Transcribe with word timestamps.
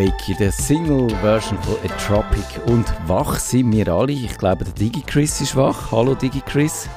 Awake, 0.00 0.34
der 0.38 0.50
Single-Version 0.50 1.58
von 1.62 1.74
A 1.84 1.88
Tropic. 1.98 2.60
Und 2.66 2.86
wach 3.06 3.38
sind 3.38 3.70
wir 3.72 3.86
alle. 3.88 4.12
Ich 4.12 4.38
glaube, 4.38 4.64
der 4.64 4.72
DigiChris 4.72 5.42
ist 5.42 5.56
wach. 5.56 5.92
Hallo 5.92 6.14
DigiChris. 6.14 6.88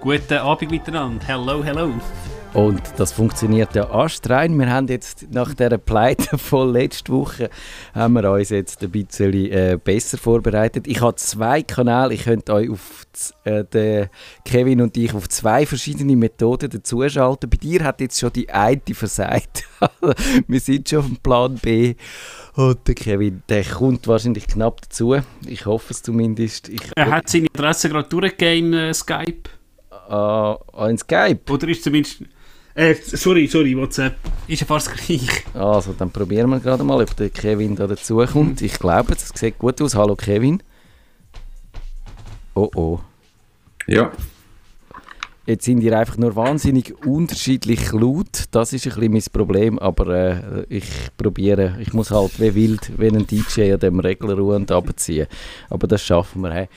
Guten 0.00 0.34
Abend 0.34 0.70
miteinander. 0.70 1.24
Hello, 1.26 1.64
hello. 1.64 1.94
Und 2.54 2.80
das 2.96 3.12
funktioniert 3.12 3.74
ja 3.74 3.90
astrein. 3.90 4.58
Wir 4.58 4.70
haben 4.70 4.88
jetzt 4.88 5.30
nach 5.30 5.52
der 5.54 5.76
Pleite 5.76 6.38
von 6.38 6.72
letzter 6.72 7.12
Woche 7.12 7.50
haben 7.94 8.14
wir 8.14 8.30
uns 8.30 8.48
jetzt 8.48 8.82
ein 8.82 8.90
bisschen 8.90 9.34
äh, 9.34 9.78
besser 9.82 10.16
vorbereitet. 10.16 10.86
Ich 10.86 11.00
habe 11.00 11.14
zwei 11.16 11.62
Kanäle. 11.62 12.14
Ich 12.14 12.24
könnte 12.24 12.54
euch 12.54 12.70
auf 12.70 13.06
äh, 13.44 13.64
den 13.64 14.08
Kevin 14.44 14.80
und 14.80 14.96
ich 14.96 15.12
auf 15.12 15.28
zwei 15.28 15.66
verschiedene 15.66 16.16
Methoden 16.16 16.70
dazuschalten. 16.70 17.50
Bei 17.50 17.58
dir 17.58 17.84
hat 17.84 18.00
jetzt 18.00 18.18
schon 18.18 18.32
die 18.32 18.48
eine 18.48 18.80
versagt. 18.92 19.64
wir 20.46 20.60
sind 20.60 20.88
schon 20.88 21.00
auf 21.00 21.06
dem 21.06 21.16
Plan 21.18 21.54
B. 21.56 21.94
Und 22.54 22.88
der 22.88 22.94
Kevin, 22.94 23.42
der 23.48 23.62
kommt 23.62 24.08
wahrscheinlich 24.08 24.46
knapp 24.46 24.80
dazu. 24.80 25.16
Ich 25.46 25.66
hoffe 25.66 25.92
es 25.92 26.02
zumindest. 26.02 26.70
Ich, 26.70 26.80
er 26.96 27.10
hat 27.10 27.28
seine 27.28 27.48
Adresse 27.54 27.90
gerade 27.90 28.08
durchgegeben 28.08 28.72
in 28.72 28.78
äh, 28.78 28.94
Skype. 28.94 29.50
Uh, 30.10 30.56
in 30.88 30.96
Skype? 30.96 31.52
Oder 31.52 31.68
ist 31.68 31.84
zumindest... 31.84 32.22
Äh, 32.78 32.94
sorry, 32.94 33.48
sorry, 33.48 33.76
WhatsApp. 33.76 34.14
Ist 34.46 34.60
ja 34.60 34.66
fast 34.66 34.92
gleich. 34.94 35.44
Also, 35.52 35.94
dann 35.98 36.12
probieren 36.12 36.48
wir 36.48 36.60
gerade 36.60 36.84
mal, 36.84 37.02
ob 37.02 37.16
der 37.16 37.28
Kevin 37.28 37.74
da 37.74 37.88
dazukommt. 37.88 38.62
Ich 38.62 38.78
glaube, 38.78 39.14
es 39.14 39.30
sieht 39.34 39.58
gut 39.58 39.82
aus. 39.82 39.96
Hallo 39.96 40.14
Kevin. 40.14 40.62
Oh 42.54 42.70
oh. 42.76 43.00
Ja. 43.88 44.12
Jetzt 45.44 45.64
sind 45.64 45.80
ihr 45.80 45.98
einfach 45.98 46.18
nur 46.18 46.36
wahnsinnig 46.36 46.94
unterschiedlich 47.04 47.90
laut. 47.90 48.44
Das 48.52 48.72
ist 48.72 48.86
ein 48.86 48.94
bisschen 48.94 49.12
mein 49.12 49.24
Problem, 49.32 49.80
aber 49.80 50.06
äh, 50.14 50.66
ich 50.68 50.86
probiere. 51.16 51.78
Ich 51.80 51.92
muss 51.94 52.12
halt 52.12 52.38
wie 52.38 52.54
wild, 52.54 52.92
wenn 52.96 53.16
ein 53.16 53.26
DJ 53.26 53.72
an 53.72 53.80
dem 53.80 53.98
Regler 53.98 54.34
ruhend 54.38 54.70
abziehen. 54.70 55.26
Aber 55.68 55.88
das 55.88 56.04
schaffen 56.04 56.42
wir. 56.42 56.52
Hey. 56.52 56.68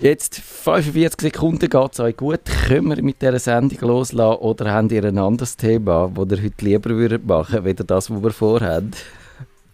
Jetzt 0.00 0.40
45 0.40 1.32
Sekunden 1.32 1.70
geht 1.70 1.92
es 1.92 2.00
euch 2.00 2.16
gut. 2.16 2.40
Können 2.66 2.88
wir 2.88 3.02
mit 3.02 3.22
dieser 3.22 3.38
Sendung 3.38 3.88
loslassen 3.88 4.38
oder 4.40 4.72
habt 4.72 4.92
ihr 4.92 5.02
ein 5.02 5.16
anderes 5.16 5.56
Thema, 5.56 6.12
das 6.14 6.38
ihr 6.38 6.44
heute 6.44 6.64
lieber 6.64 6.90
würdet 6.90 7.26
machen 7.26 7.64
würdet, 7.64 7.90
das, 7.90 8.10
was 8.10 8.22
wir 8.22 8.30
vorhaben? 8.30 8.90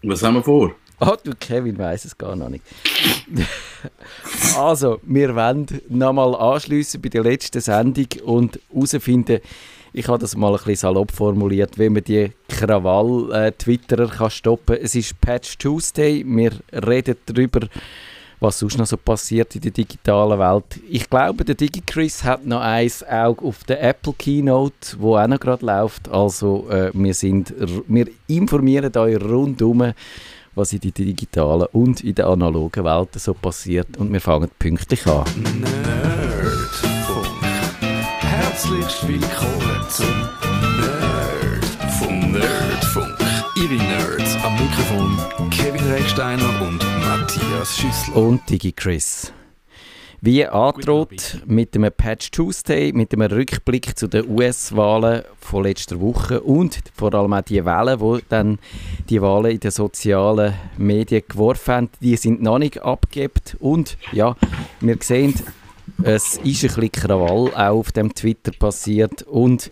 Was 0.05 0.23
haben 0.23 0.35
wir 0.35 0.43
vor? 0.43 0.73
Ah, 1.01 1.17
du 1.23 1.33
Kevin 1.39 1.77
weiß 1.77 2.05
es 2.05 2.17
gar 2.17 2.37
noch 2.37 2.49
nicht. 2.49 2.65
also, 4.57 5.01
wir 5.03 5.35
wollen 5.35 5.67
nochmal 5.89 6.35
anschliessen 6.37 7.03
bei 7.03 7.09
der 7.09 7.25
letzten 7.25 7.61
Sendung 7.61 8.07
und 8.25 8.61
herausfinden, 8.73 9.41
ich 9.93 10.07
habe 10.07 10.19
das 10.19 10.37
mal 10.37 10.53
ein 10.53 10.57
bisschen 10.57 10.77
salopp 10.77 11.11
formuliert, 11.11 11.77
wie 11.79 11.89
man 11.89 12.05
die 12.05 12.31
Krawall-Twitterer 12.49 14.31
stoppen 14.31 14.77
kann. 14.77 14.85
Es 14.85 14.95
ist 14.95 15.21
Patch 15.21 15.59
Tuesday, 15.59 16.25
wir 16.25 16.53
reden 16.73 17.17
darüber, 17.27 17.61
was 18.41 18.59
sonst 18.59 18.79
noch 18.79 18.87
so 18.87 18.97
passiert 18.97 19.55
in 19.55 19.61
der 19.61 19.71
digitalen 19.71 20.39
Welt. 20.39 20.81
Ich 20.89 21.09
glaube, 21.09 21.45
der 21.45 21.55
DigiChris 21.55 22.25
hat 22.25 22.47
noch 22.47 22.61
ein 22.61 22.91
Auge 23.09 23.45
auf 23.45 23.65
der 23.65 23.83
Apple 23.83 24.15
Keynote, 24.17 24.97
wo 24.99 25.17
auch 25.17 25.27
noch 25.27 25.41
gerade 25.41 25.65
läuft. 25.65 26.09
Also 26.09 26.69
äh, 26.71 26.91
wir, 26.93 27.15
sind, 27.15 27.55
wir 27.87 28.07
informieren 28.27 28.97
euch 28.97 29.21
rundum, 29.21 29.93
was 30.55 30.73
in 30.73 30.81
der 30.81 30.93
digitalen 30.93 31.67
und 31.73 32.03
in 32.03 32.15
der 32.15 32.27
analogen 32.29 32.85
Welt 32.85 33.09
so 33.17 33.35
passiert. 33.35 33.97
Und 33.97 34.13
wir 34.13 34.21
fangen 34.21 34.51
pünktlich 34.59 35.07
an. 35.07 35.25
Nerdfunk. 35.61 37.27
Herzlich 38.21 39.09
willkommen 39.09 39.87
zum 39.91 40.34
Kevin 46.15 46.39
Recksteiner 46.39 46.63
und 46.63 46.79
Matthias 47.01 47.77
Schüssler. 47.77 48.17
Und 48.17 48.49
DigiChris. 48.49 49.33
Wie 50.21 50.47
angedroht 50.47 51.43
mit 51.45 51.75
einem 51.75 51.91
Patch 51.93 52.31
Tuesday, 52.31 52.93
mit 52.93 53.13
einem 53.13 53.31
Rückblick 53.31 53.99
zu 53.99 54.07
den 54.07 54.29
US-Wahlen 54.29 55.25
von 55.41 55.65
letzter 55.65 56.01
Woche 56.01 56.41
und 56.41 56.79
vor 56.95 57.13
allem 57.15 57.33
auch 57.33 57.43
die 57.43 57.65
Wahlen, 57.65 57.99
wo 57.99 58.19
dann 58.29 58.59
die 59.09 59.21
Wahlen 59.21 59.53
in 59.53 59.61
den 59.61 59.71
sozialen 59.73 60.55
Medien 60.79 61.23
geworfen 61.27 61.75
haben, 61.75 61.91
die 62.01 62.17
sind 62.17 62.41
noch 62.43 62.59
nicht 62.59 62.81
abgegeben 62.81 63.43
und 63.59 63.99
ja, 64.13 64.37
wir 64.81 64.97
sehen, 65.01 65.35
es 66.03 66.37
ist 66.37 66.39
ein 66.39 66.45
bisschen 66.45 66.93
Krawall 66.93 67.53
auch 67.55 67.79
auf 67.79 67.93
dem 67.93 68.15
Twitter 68.15 68.53
passiert 68.53 69.23
und 69.23 69.71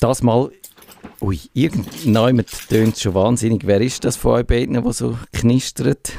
das 0.00 0.22
mal 0.22 0.50
Ui, 1.20 1.38
irgendjemand 1.52 2.68
tönt 2.68 2.98
schon 2.98 3.14
wahnsinnig. 3.14 3.66
Wer 3.66 3.80
ist 3.80 4.04
das 4.04 4.16
von 4.16 4.32
euch 4.32 4.46
beiden, 4.46 4.80
der 4.80 4.92
so 4.92 5.18
knistert? 5.32 6.12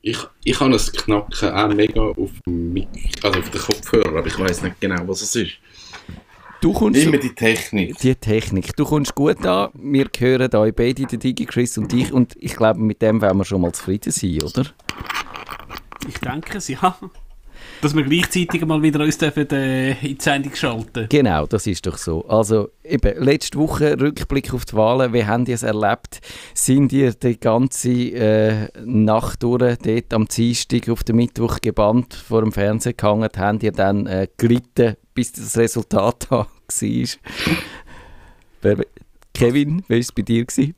ich, 0.00 0.18
ich 0.44 0.60
habe 0.60 0.70
das 0.70 0.90
Knacken 0.92 1.50
auch 1.50 1.68
mega 1.68 2.00
auf, 2.00 2.30
dem 2.46 2.86
also 3.22 3.38
auf 3.38 3.50
den 3.50 3.60
Kopfhörer, 3.60 4.18
aber 4.18 4.26
ich 4.26 4.38
weiß 4.38 4.62
nicht 4.62 4.80
genau, 4.80 5.06
was 5.06 5.20
es 5.22 5.36
ist. 5.36 5.52
Du 6.60 6.72
kommst 6.72 7.00
Immer 7.00 7.18
die 7.18 7.34
Technik. 7.34 7.98
Die 7.98 8.14
Technik. 8.16 8.74
Du 8.74 8.84
kommst 8.84 9.14
gut 9.14 9.44
an. 9.46 9.70
Wir 9.74 10.06
hören 10.18 10.54
euch 10.56 10.74
beide, 10.74 11.04
der 11.04 11.18
Digi, 11.18 11.44
Chris 11.44 11.78
und 11.78 11.92
ich. 11.92 12.12
Und 12.12 12.34
ich 12.40 12.56
glaube, 12.56 12.80
mit 12.80 13.00
dem 13.00 13.20
werden 13.20 13.38
wir 13.38 13.44
schon 13.44 13.60
mal 13.60 13.72
zufrieden 13.72 14.10
sein, 14.10 14.42
oder? 14.42 14.64
Ich 16.08 16.18
denke 16.18 16.58
es, 16.58 16.68
ja. 16.68 16.98
Dass 17.80 17.94
wir 17.94 18.02
gleichzeitig 18.02 18.66
mal 18.66 18.82
wieder 18.82 19.00
uns 19.00 19.18
dürfen, 19.18 19.48
äh, 19.50 19.92
in 19.92 20.18
die 20.18 20.22
Sendung 20.22 20.54
schalten 20.54 21.06
Genau, 21.08 21.46
das 21.46 21.66
ist 21.66 21.86
doch 21.86 21.96
so. 21.96 22.24
Also 22.26 22.70
eben, 22.82 23.22
letzte 23.22 23.56
Woche 23.58 23.98
Rückblick 24.00 24.52
auf 24.52 24.64
die 24.64 24.74
Wahlen. 24.74 25.12
Wie 25.12 25.24
habt 25.24 25.48
ihr 25.48 25.54
es 25.54 25.62
erlebt? 25.62 26.20
Sind 26.54 26.92
ihr 26.92 27.12
die 27.12 27.38
ganze 27.38 27.90
äh, 27.90 28.68
Nacht 28.84 29.44
durch 29.44 29.76
dort 29.78 30.12
am 30.12 30.26
Dienstag 30.26 30.88
auf 30.88 31.04
den 31.04 31.16
Mittwoch 31.16 31.60
gebannt 31.60 32.14
vor 32.14 32.42
dem 32.42 32.50
Fernsehen 32.50 32.96
gehangen? 32.96 33.28
Habt 33.36 33.62
ihr 33.62 33.72
dann 33.72 34.06
äh, 34.06 34.26
gelitten, 34.36 34.96
bis 35.14 35.32
das 35.32 35.56
Resultat 35.56 36.26
da 36.30 36.46
war? 36.48 36.48
Kevin, 39.34 39.84
wie 39.86 39.94
war 39.94 39.98
es 39.98 40.10
bei 40.10 40.22
dir? 40.22 40.44
Gewesen? 40.44 40.74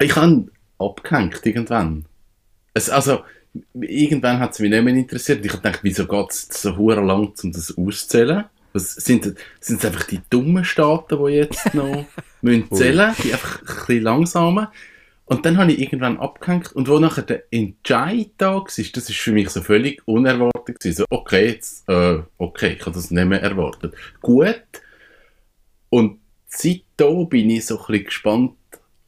Ich 0.00 0.14
habe 0.14 0.46
abgehängt 0.78 1.40
irgendwann. 1.44 2.04
Es, 2.72 2.88
also 2.88 3.20
irgendwann 3.80 4.40
hat 4.40 4.52
es 4.52 4.58
mich 4.60 4.70
nicht 4.70 4.84
mehr 4.84 4.94
interessiert. 4.94 5.44
Ich 5.44 5.52
habe 5.52 5.62
gedacht, 5.62 5.80
wieso 5.82 6.06
geht 6.06 6.30
es 6.30 6.48
so 6.48 6.76
hure 6.76 7.00
lang, 7.00 7.32
um 7.42 7.52
das 7.52 7.76
auszählen? 7.76 8.44
Was, 8.72 8.94
sind, 8.94 9.36
es 9.60 9.84
einfach 9.84 10.04
die 10.04 10.20
dummen 10.30 10.64
Staaten, 10.64 11.24
die 11.24 11.32
jetzt 11.32 11.74
noch 11.74 12.06
müssen 12.42 12.70
zählen 12.72 13.14
Die 13.22 13.32
einfach 13.32 13.60
ein 13.60 13.66
bisschen 13.66 14.02
langsamer. 14.02 14.72
Und 15.26 15.46
dann 15.46 15.56
habe 15.56 15.72
ich 15.72 15.78
irgendwann 15.78 16.18
abgehängt 16.18 16.72
und 16.72 16.88
wo 16.88 16.98
nachher 16.98 17.22
der 17.22 17.44
Entscheid 17.50 18.30
da 18.36 18.56
war, 18.56 18.64
das 18.64 18.78
ist 18.78 19.18
für 19.18 19.32
mich 19.32 19.48
so 19.48 19.62
völlig 19.62 20.02
unerwartet 20.06 20.80
gewesen. 20.80 20.96
So, 20.96 21.04
okay, 21.08 21.46
jetzt, 21.46 21.88
äh, 21.88 22.18
okay, 22.36 22.74
ich 22.78 22.80
habe 22.80 22.92
das 22.92 23.10
nicht 23.10 23.24
mehr 23.24 23.40
erwartet. 23.40 23.94
Gut. 24.20 24.62
Und 25.88 26.18
seitdem 26.48 27.28
bin 27.28 27.48
ich 27.50 27.66
so 27.66 27.78
ein 27.78 27.86
bisschen 27.86 28.04
gespannt 28.04 28.56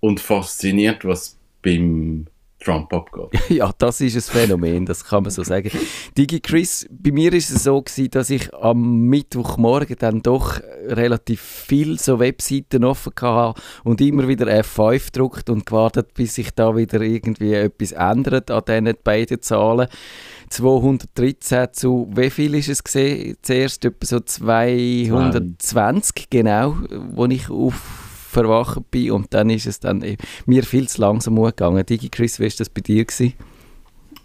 und 0.00 0.20
fasziniert, 0.20 1.04
was 1.04 1.36
beim 1.60 2.26
Trump 2.58 2.92
abgeht. 2.92 3.38
ja, 3.50 3.70
das 3.78 4.00
ist 4.00 4.16
ein 4.16 4.22
Phänomen, 4.22 4.86
das 4.86 5.04
kann 5.04 5.22
man 5.22 5.30
so 5.30 5.42
sagen. 5.42 5.70
Digi 6.16 6.40
Chris, 6.40 6.88
bei 6.90 7.12
mir 7.12 7.32
ist 7.32 7.50
es 7.50 7.64
so 7.64 7.82
gewesen, 7.82 8.10
dass 8.10 8.30
ich 8.30 8.54
am 8.54 9.08
Mittwochmorgen 9.08 9.96
dann 9.98 10.22
doch 10.22 10.60
relativ 10.86 11.40
viel 11.40 11.98
so 11.98 12.18
Webseiten 12.18 12.84
offen 12.84 13.12
hatte 13.20 13.60
und 13.84 14.00
immer 14.00 14.26
wieder 14.26 14.46
F5 14.46 15.06
gedruckt 15.06 15.50
und 15.50 15.66
gewartet, 15.66 16.14
bis 16.14 16.36
sich 16.36 16.50
da 16.52 16.74
wieder 16.74 17.02
irgendwie 17.02 17.52
etwas 17.52 17.92
ändert 17.92 18.50
an 18.50 18.62
diesen 18.66 18.94
beiden 19.04 19.42
Zahlen. 19.42 19.88
213 20.48 21.68
zu, 21.72 22.08
wie 22.14 22.30
viel 22.30 22.54
ist 22.54 22.68
es 22.68 22.82
gesehen? 22.82 23.36
Zuerst 23.42 23.84
etwa 23.84 24.06
so 24.06 24.20
220, 24.20 26.30
genau, 26.30 26.76
wo 27.12 27.26
ich 27.26 27.50
auf 27.50 28.05
verwacht 28.36 28.90
bin 28.90 29.12
und 29.12 29.32
dann 29.32 29.48
ist 29.48 29.66
es 29.66 29.80
dann 29.80 30.02
äh, 30.02 30.16
mir 30.44 30.62
viel 30.62 30.88
zu 30.88 31.00
langsam 31.00 31.42
gegangen. 31.42 31.84
Digi 31.86 32.10
Chris, 32.10 32.38
wie 32.38 32.44
war 32.44 32.50
das 32.50 32.68
bei 32.68 32.82
dir? 32.82 33.04
Gewesen? 33.04 33.32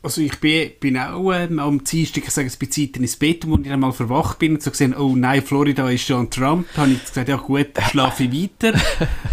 Also 0.03 0.21
ich 0.21 0.39
bin, 0.39 0.71
bin 0.79 0.97
auch 0.97 1.31
ähm, 1.31 1.59
am 1.59 1.83
Dienstag, 1.83 2.23
ich 2.23 2.31
sage 2.31 2.47
es 2.47 2.57
bei 2.57 2.65
Zeiten 2.65 3.03
ins 3.03 3.15
Bett, 3.15 3.47
wo 3.47 3.55
ich 3.57 3.69
einmal 3.69 3.91
verwacht 3.91 4.39
bin 4.39 4.55
und 4.55 4.63
so 4.63 4.71
gesehen, 4.71 4.95
oh 4.95 5.15
nein, 5.15 5.43
Florida 5.43 5.87
ist 5.89 6.07
schon 6.07 6.29
Trump, 6.29 6.67
Da 6.75 6.81
habe 6.81 6.91
ich 6.91 7.05
gesagt, 7.05 7.29
ja 7.29 7.37
gut, 7.37 7.67
schlafe 7.91 8.23
ich 8.23 8.49
weiter. 8.49 8.77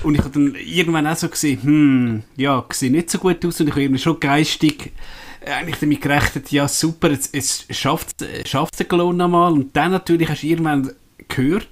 und 0.05 0.15
ich 0.15 0.21
habe 0.21 0.31
dann 0.31 0.55
irgendwann 0.55 1.07
auch 1.07 1.17
so 1.17 1.29
gesehen, 1.29 1.63
hm, 1.63 2.23
ja, 2.37 2.65
sieht 2.71 2.93
nicht 2.93 3.11
so 3.11 3.19
gut 3.19 3.45
aus 3.47 3.61
und 3.61 3.69
ich 3.69 3.73
habe 3.73 3.83
irgendwie 3.83 4.03
schon 4.03 4.21
geistig 4.21 4.93
äh, 5.41 5.53
eigentlich 5.53 5.79
damit 5.81 6.03
gerechnet, 6.03 6.53
ja 6.53 6.69
super, 6.69 7.11
es, 7.11 7.31
es 7.33 7.65
schafft 7.71 8.21
es 8.23 8.49
schafft 8.49 8.89
Cologne 8.89 9.17
nochmal 9.17 9.53
und 9.53 9.75
dann 9.75 9.93
natürlich 9.93 10.29
hast 10.29 10.43
du 10.43 10.49
irgendwann 10.49 10.93
gehört, 11.29 11.69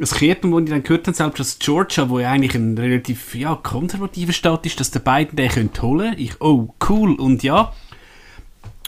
das 0.00 0.14
Kirpen, 0.14 0.50
das 0.50 0.62
ich 0.62 0.70
dann 0.70 0.82
gehört 0.82 1.06
habe, 1.06 1.16
selbst 1.16 1.40
aus 1.40 1.58
Georgia, 1.58 2.08
wo 2.08 2.18
ja 2.18 2.30
eigentlich 2.30 2.54
ein 2.54 2.76
relativ 2.76 3.34
ja, 3.34 3.54
konservativer 3.54 4.32
Staat 4.32 4.66
ist, 4.66 4.80
dass 4.80 4.90
der 4.90 5.00
beiden 5.00 5.36
den 5.36 5.50
könnte 5.50 5.82
holen 5.82 6.14
Ich, 6.16 6.40
oh, 6.40 6.74
cool. 6.88 7.14
Und 7.14 7.42
ja, 7.42 7.72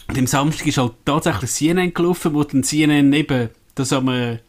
und 0.07 0.17
am 0.17 0.27
Samstag 0.27 0.67
ist 0.67 0.77
halt 0.77 0.93
tatsächlich 1.05 1.51
CNN 1.51 1.93
gelaufen, 1.93 2.33
wo 2.33 2.43
dann 2.43 2.63
CNN 2.63 3.13
eben 3.13 3.49
das 3.75 3.93
am, 3.93 4.09
äh, 4.09 4.39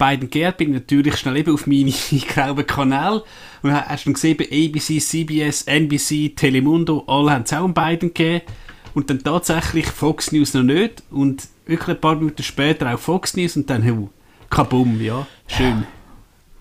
Biden 0.00 0.30
geehrt, 0.30 0.56
bin 0.56 0.68
ich 0.68 0.74
natürlich 0.74 1.16
schnell 1.16 1.36
eben 1.36 1.52
auf 1.52 1.66
meine 1.66 1.92
grauen 2.28 2.66
Kanäle. 2.66 3.22
Und 3.62 3.72
hast 3.72 4.06
dann 4.06 4.14
gesehen, 4.14 4.38
ABC, 4.40 4.98
CBS, 4.98 5.62
NBC, 5.64 6.34
Telemundo, 6.34 7.04
alle 7.06 7.32
haben 7.32 7.42
es 7.42 7.52
auch 7.52 7.64
um 7.64 7.74
Biden 7.74 8.14
gegeben. 8.14 8.46
Und 8.94 9.10
dann 9.10 9.22
tatsächlich 9.22 9.86
Fox 9.86 10.32
News 10.32 10.54
noch 10.54 10.62
nicht. 10.62 11.02
Und 11.10 11.46
wirklich 11.66 11.96
ein 11.96 12.00
paar 12.00 12.16
Minuten 12.16 12.42
später 12.42 12.92
auch 12.92 12.98
Fox 12.98 13.36
News. 13.36 13.56
Und 13.56 13.68
dann, 13.68 13.82
hey, 13.82 14.08
kabum, 14.50 15.00
ja, 15.00 15.26
schön. 15.46 15.86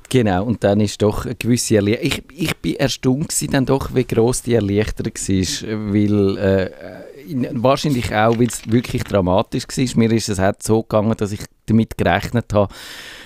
Genau, 0.09 0.43
und 0.43 0.63
dann 0.63 0.79
ist 0.79 1.01
doch 1.03 1.25
eine 1.25 1.35
gewisse 1.35 1.75
Erleichterung. 1.75 2.23
Ich, 2.31 2.47
ich 2.47 2.57
bin 2.57 2.75
erstaunt 2.77 3.53
dann 3.53 3.65
doch, 3.65 3.93
wie 3.93 4.05
gross 4.05 4.41
die 4.41 4.55
Erleichterung 4.55 5.13
war, 5.13 5.93
weil 5.93 6.37
äh, 6.37 6.71
wahrscheinlich 7.53 8.13
auch, 8.13 8.37
weil 8.39 8.47
es 8.47 8.69
wirklich 8.69 9.03
dramatisch 9.03 9.65
war. 9.67 9.97
Mir 9.97 10.11
ist 10.11 10.29
es 10.29 10.39
auch 10.39 10.53
so 10.59 10.81
gegangen, 10.83 11.15
dass 11.17 11.31
ich 11.31 11.41
damit 11.69 11.97
gerechnet 11.97 12.53
habe, 12.53 12.73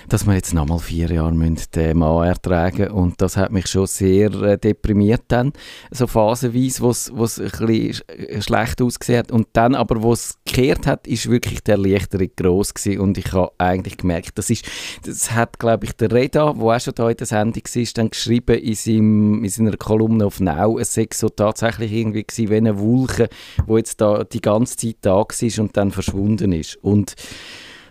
dass 0.08 0.26
wir 0.26 0.34
jetzt 0.34 0.52
nochmal 0.52 0.78
vier 0.78 1.10
Jahre 1.10 1.32
den 1.32 1.98
Mann 1.98 2.26
ertragen 2.26 2.90
und 2.90 3.20
das 3.20 3.36
hat 3.36 3.52
mich 3.52 3.66
schon 3.66 3.86
sehr 3.86 4.32
äh, 4.42 4.58
deprimiert 4.58 5.22
dann, 5.28 5.52
so 5.90 6.06
phasenweise, 6.06 6.82
wo 6.82 6.90
es 6.90 7.10
ein 7.10 7.50
bisschen 7.50 8.08
äh, 8.08 8.42
schlecht 8.42 8.82
ausgesehen 8.82 9.20
hat. 9.20 9.32
Und 9.32 9.48
dann 9.54 9.74
aber, 9.74 10.02
wo 10.02 10.12
es 10.12 10.36
gekehrt 10.44 10.86
hat, 10.86 11.06
ist 11.06 11.30
wirklich 11.30 11.62
der 11.62 11.76
Erleichterung 11.76 12.28
gross 12.36 12.74
gewesen. 12.74 13.00
Und 13.00 13.18
ich 13.18 13.32
habe 13.32 13.52
eigentlich 13.58 13.96
gemerkt, 13.96 14.32
das 14.36 14.50
ist, 14.50 14.66
das 15.04 15.32
hat 15.32 15.58
glaube 15.58 15.86
ich 15.86 15.92
der 15.92 16.12
Reda, 16.12 16.52
der 16.52 16.62
auch 16.62 16.80
schon 16.80 16.94
da 16.94 17.08
in 17.08 17.16
der 17.16 17.26
Sendung 17.26 17.62
war, 17.64 17.84
dann 17.94 18.10
geschrieben 18.10 18.58
in, 18.58 18.74
seinem, 18.74 19.44
in 19.44 19.50
seiner 19.50 19.76
Kolumne 19.76 20.26
auf 20.26 20.40
Now, 20.40 20.78
es 20.78 20.94
sei 20.94 21.08
so 21.12 21.28
tatsächlich 21.28 21.92
irgendwie 21.92 22.24
gewesen, 22.24 22.50
wie 22.50 22.56
eine 22.56 22.78
Wolke, 22.78 23.28
wo 23.66 23.78
jetzt 23.84 24.00
da 24.00 24.24
die 24.24 24.40
ganze 24.40 24.76
Zeit 24.76 24.96
da 25.02 25.16
war 25.16 25.58
und 25.58 25.76
dann 25.76 25.90
verschwunden 25.90 26.52
ist 26.52 26.76
und 26.82 27.14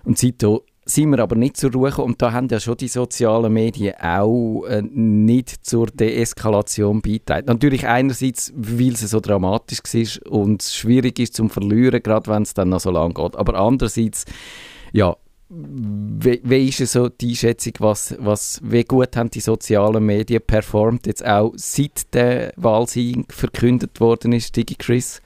und 0.05 0.17
seitdem 0.17 0.59
sind 0.85 1.11
wir 1.11 1.19
aber 1.19 1.35
nicht 1.35 1.57
zur 1.57 1.71
Ruhe. 1.71 1.93
Und 1.95 2.21
da 2.21 2.31
haben 2.31 2.47
ja 2.49 2.59
schon 2.59 2.77
die 2.77 2.87
sozialen 2.87 3.53
Medien 3.53 3.95
auch 4.01 4.65
äh, 4.65 4.81
nicht 4.81 5.65
zur 5.65 5.87
Deeskalation 5.87 7.01
beigetragen. 7.01 7.47
Natürlich 7.47 7.87
einerseits, 7.87 8.51
weil 8.55 8.93
es 8.93 9.01
so 9.01 9.19
dramatisch 9.19 9.79
war 9.79 10.31
und 10.31 10.61
es 10.61 10.75
schwierig 10.75 11.19
ist 11.19 11.35
zum 11.35 11.49
Verlieren, 11.49 12.03
gerade 12.03 12.29
wenn 12.29 12.43
es 12.43 12.53
dann 12.53 12.69
noch 12.69 12.81
so 12.81 12.91
lange 12.91 13.13
geht. 13.13 13.35
Aber 13.35 13.55
andererseits, 13.55 14.25
ja, 14.91 15.15
wie, 15.49 16.41
wie 16.43 16.67
ist 16.67 16.79
so 16.91 17.09
die 17.09 17.29
Einschätzung, 17.29 17.73
was, 17.79 18.15
was, 18.19 18.59
wie 18.63 18.83
gut 18.83 19.15
haben 19.15 19.29
die 19.29 19.39
sozialen 19.39 20.03
Medien 20.03 20.41
performt, 20.45 21.05
jetzt 21.05 21.25
auch 21.25 21.53
seit 21.55 22.13
der 22.13 22.53
Wahlsieg 22.57 23.31
verkündet 23.31 23.99
worden 23.99 24.33
ist, 24.33 24.55
Digi 24.55 24.75
Chris? 24.75 25.21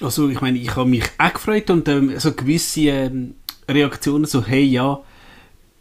Also 0.00 0.28
ich 0.28 0.40
meine, 0.40 0.58
ich 0.58 0.76
habe 0.76 0.88
mich 0.88 1.04
auch 1.18 1.32
gefreut 1.32 1.70
und 1.70 1.88
ähm, 1.88 2.18
so 2.18 2.32
gewisse... 2.32 2.80
Ähm 2.80 3.34
Reaktionen 3.68 4.26
so, 4.26 4.44
hey, 4.44 4.64
ja, 4.64 5.00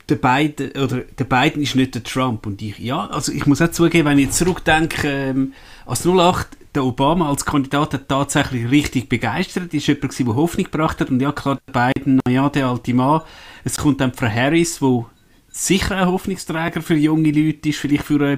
der 0.09 0.15
Biden, 0.15 0.71
oder 0.71 0.99
der 1.01 1.23
Biden 1.23 1.61
ist 1.61 1.75
nicht 1.75 1.95
der 1.95 2.03
Trump. 2.03 2.45
Und 2.45 2.61
ich, 2.61 2.77
ja, 2.79 3.07
also 3.07 3.31
ich 3.31 3.45
muss 3.45 3.61
auch 3.61 3.71
zugeben, 3.71 4.07
wenn 4.07 4.19
ich 4.19 4.31
zurückdenke, 4.31 5.07
ähm, 5.07 5.53
als 5.85 6.05
08 6.05 6.47
der 6.75 6.83
Obama 6.83 7.29
als 7.29 7.45
Kandidat 7.45 7.93
hat 7.93 8.09
tatsächlich 8.09 8.69
richtig 8.69 9.07
begeistert, 9.07 9.73
ist 9.73 9.87
jemand 9.87 10.19
der 10.19 10.35
Hoffnung 10.35 10.65
gebracht 10.65 10.99
hat. 10.99 11.09
Und 11.09 11.21
ja, 11.21 11.31
klar, 11.31 11.59
der 11.67 11.91
Biden, 11.93 12.19
naja, 12.25 12.49
der 12.49 12.67
alte 12.67 12.93
Mann. 12.93 13.21
Es 13.63 13.77
kommt 13.77 14.01
dann 14.01 14.13
Frau 14.13 14.27
Harris, 14.27 14.81
wo 14.81 15.07
sicher 15.49 15.95
ein 15.95 16.07
Hoffnungsträger 16.07 16.81
für 16.81 16.95
junge 16.95 17.31
Leute 17.31 17.69
ist, 17.69 17.79
vielleicht 17.79 18.03
für 18.03 18.21
äh, 18.21 18.37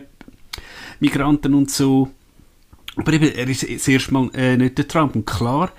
Migranten 1.00 1.53
und 1.53 1.71
so. 1.71 2.12
Aber 2.97 3.13
eben, 3.13 3.33
er 3.33 3.47
ist 3.47 3.63
das 3.63 3.88
erste 3.88 4.13
Mal 4.13 4.29
äh, 4.33 4.57
nicht 4.57 4.77
der 4.77 4.88
Trump. 4.88 5.15
Und 5.15 5.25
klar, 5.25 5.71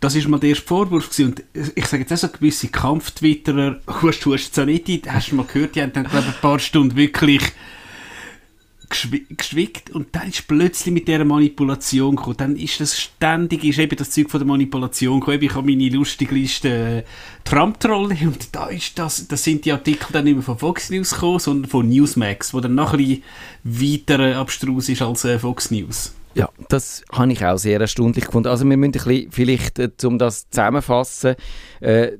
das 0.00 0.14
ist 0.14 0.28
mal 0.28 0.38
der 0.38 0.50
erste 0.50 0.66
Vorwurf 0.66 1.10
gewesen. 1.10 1.30
Und 1.30 1.42
ich 1.74 1.86
sage 1.86 2.02
jetzt 2.02 2.12
auch 2.12 2.16
so 2.16 2.28
gewisse 2.28 2.68
Kampftwitterer, 2.68 3.80
hust, 4.02 4.26
hust, 4.26 4.58
ein, 4.58 4.80
hast 5.08 5.30
du 5.32 5.36
mal 5.36 5.46
gehört, 5.46 5.74
die 5.74 5.82
haben 5.82 5.92
dann, 5.92 6.04
glaube 6.04 6.28
ein 6.28 6.40
paar 6.40 6.58
Stunden 6.58 6.96
wirklich 6.96 7.42
geschwickt 8.88 9.90
und 9.90 10.14
dann 10.14 10.28
ist 10.28 10.46
plötzlich 10.46 10.94
mit 10.94 11.08
dieser 11.08 11.24
Manipulation 11.24 12.16
gekommen. 12.16 12.36
Dann 12.36 12.56
ist 12.56 12.80
das 12.80 12.98
ständig, 12.98 13.64
ist 13.64 13.78
eben 13.78 13.96
das 13.96 14.10
Zeug 14.10 14.30
von 14.30 14.40
der 14.40 14.46
Manipulation 14.46 15.20
gekommen. 15.20 15.42
Ich 15.42 15.54
habe 15.54 15.66
meine 15.66 15.88
lustige 15.88 16.34
Liste 16.34 16.68
äh, 16.68 17.02
Trump-Trolle 17.44 18.16
und 18.22 18.54
da 18.54 18.66
ist 18.66 18.98
das, 18.98 19.26
das 19.26 19.42
sind 19.42 19.64
die 19.64 19.72
Artikel 19.72 20.08
dann 20.12 20.24
nicht 20.24 20.34
mehr 20.34 20.42
von 20.42 20.58
Fox 20.58 20.90
News 20.90 21.12
gekommen, 21.14 21.38
sondern 21.38 21.70
von 21.70 21.88
Newsmax, 21.88 22.54
wo 22.54 22.60
dann 22.60 22.74
noch 22.74 22.92
ein 22.92 22.98
bisschen 22.98 23.22
weiter 23.64 24.38
abstrus 24.38 24.88
ist 24.88 25.02
als 25.02 25.24
äh, 25.24 25.38
Fox 25.38 25.70
News. 25.70 26.14
Ja, 26.36 26.50
das 26.68 27.02
habe 27.10 27.32
ich 27.32 27.46
auch 27.46 27.56
sehr 27.56 27.80
erstaunlich 27.80 28.26
gefunden. 28.26 28.50
Also 28.50 28.68
wir 28.68 28.76
müssen 28.76 28.90
ein 28.90 28.92
bisschen, 28.92 29.32
vielleicht, 29.32 29.78
äh, 29.78 29.90
um 30.04 30.18
das 30.18 30.50
zusammenfassen, 30.50 31.34
äh, 31.80 32.12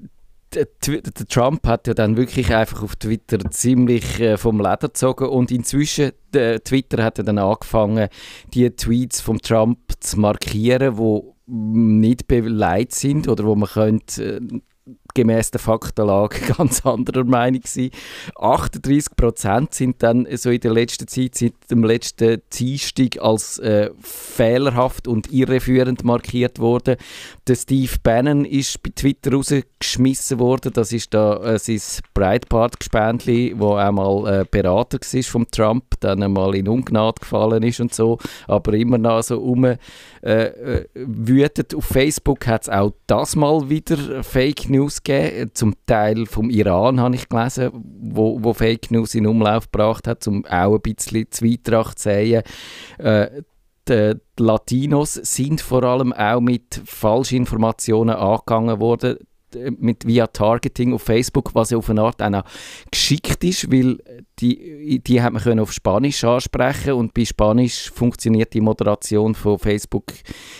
Trump 1.29 1.67
hat 1.67 1.87
ja 1.87 1.93
dann 1.93 2.17
wirklich 2.17 2.55
einfach 2.55 2.83
auf 2.83 2.97
Twitter 2.97 3.39
ziemlich 3.51 4.19
äh, 4.19 4.39
vom 4.39 4.57
Leder 4.59 4.89
gezogen 4.89 5.27
und 5.27 5.51
inzwischen, 5.51 6.13
der 6.33 6.65
Twitter 6.65 7.05
hat 7.05 7.19
dann 7.19 7.37
angefangen, 7.37 8.09
die 8.55 8.71
Tweets 8.71 9.21
von 9.21 9.39
Trump 9.39 9.81
zu 10.01 10.19
markieren, 10.19 10.97
wo 10.97 11.37
nicht 11.47 12.27
beleidigt 12.27 12.95
sind 12.95 13.29
oder 13.29 13.45
wo 13.45 13.55
man 13.55 13.69
könnte 13.69 14.37
äh, 14.37 14.41
gemäß 15.17 15.51
der 15.51 15.61
Faktenlage 15.61 16.41
ganz 16.57 16.85
anderer 16.85 17.25
Meinung 17.25 17.63
gewesen. 17.63 17.91
38 18.37 19.17
Prozent 19.17 19.75
sind 19.75 20.03
dann 20.03 20.29
so 20.37 20.51
in 20.51 20.61
der 20.61 20.73
letzten 20.73 21.09
Zeit, 21.09 21.35
seit 21.35 21.55
dem 21.71 21.83
letzten 21.83 22.43
Dienstag 22.53 23.21
als 23.21 23.59
äh, 23.59 23.91
fehlerhaft 24.01 25.09
und 25.09 25.33
irreführend 25.33 26.05
markiert 26.05 26.59
worden. 26.59 26.97
Der 27.49 27.55
Steve 27.55 27.93
Bannon 28.03 28.45
ist 28.45 28.83
bei 28.83 28.91
Twitter 28.95 29.33
rausgeschmissen 29.33 30.39
worden. 30.39 30.73
Das 30.75 30.93
ist 30.93 31.15
da 31.15 31.43
äh, 31.43 31.59
sein 31.59 31.81
Breitbart-Gespendli, 32.13 33.55
wo 33.57 33.75
einmal 33.75 34.43
äh, 34.43 34.45
Berater 34.45 34.99
war 35.01 35.23
von 35.23 35.47
Trump, 35.51 35.85
dann 36.01 36.23
einmal 36.23 36.55
in 36.55 36.69
Ungnade 36.69 37.21
gefallen 37.21 37.63
ist 37.63 37.81
und 37.81 37.95
so, 37.95 38.19
aber 38.47 38.75
immer 38.75 38.99
noch 38.99 39.23
so 39.23 39.41
um 39.41 39.65
äh, 39.65 39.77
äh, 40.23 40.85
wütet. 40.95 41.75
Auf 41.75 41.85
Facebook 41.85 42.47
hat 42.47 42.63
es 42.63 42.69
auch 42.69 42.93
das 43.07 43.35
mal 43.35 43.71
wieder 43.71 44.25
Fake 44.25 44.69
News 44.69 45.03
gegeben, 45.07 45.51
zum 45.55 45.75
Teil 45.87 46.27
vom 46.27 46.51
Iran 46.51 47.01
habe 47.01 47.15
ich 47.15 47.29
gelesen, 47.29 47.71
wo, 48.01 48.43
wo 48.43 48.53
Fake 48.53 48.91
News 48.91 49.15
in 49.15 49.27
Umlauf 49.27 49.71
gebracht 49.71 50.07
hat, 50.07 50.27
um 50.27 50.45
auch 50.47 50.75
ein 50.75 50.81
bisschen 50.81 51.31
Zweitracht 51.31 51.99
zu 51.99 52.11
sehen. 52.11 52.43
Äh, 52.99 53.43
die 53.89 54.15
Latinos 54.39 55.15
sind 55.15 55.61
vor 55.61 55.85
allem 55.85 56.13
auch 56.13 56.41
mit 56.41 56.83
Falschinformationen 56.85 58.17
angegangen 58.17 58.81
worden 58.81 59.19
mit 59.79 60.07
via 60.07 60.27
Targeting 60.27 60.93
auf 60.93 61.03
Facebook, 61.03 61.55
was 61.55 61.71
ja 61.71 61.79
auf 61.79 61.89
eine 61.89 62.03
Art 62.03 62.23
auch 62.23 62.43
geschickt 62.91 63.45
ist, 63.45 63.71
weil 63.71 63.99
die, 64.39 65.01
die 65.01 65.23
hat 65.23 65.33
man 65.33 65.43
können 65.43 65.61
auf 65.61 65.73
Spanisch 65.73 66.25
ansprechen 66.25 66.93
und 66.93 67.15
bei 67.15 67.25
Spanisch 67.25 67.91
funktioniert 67.91 68.55
die 68.55 68.61
Moderation 68.61 69.35
von 69.35 69.59
Facebook 69.59 70.13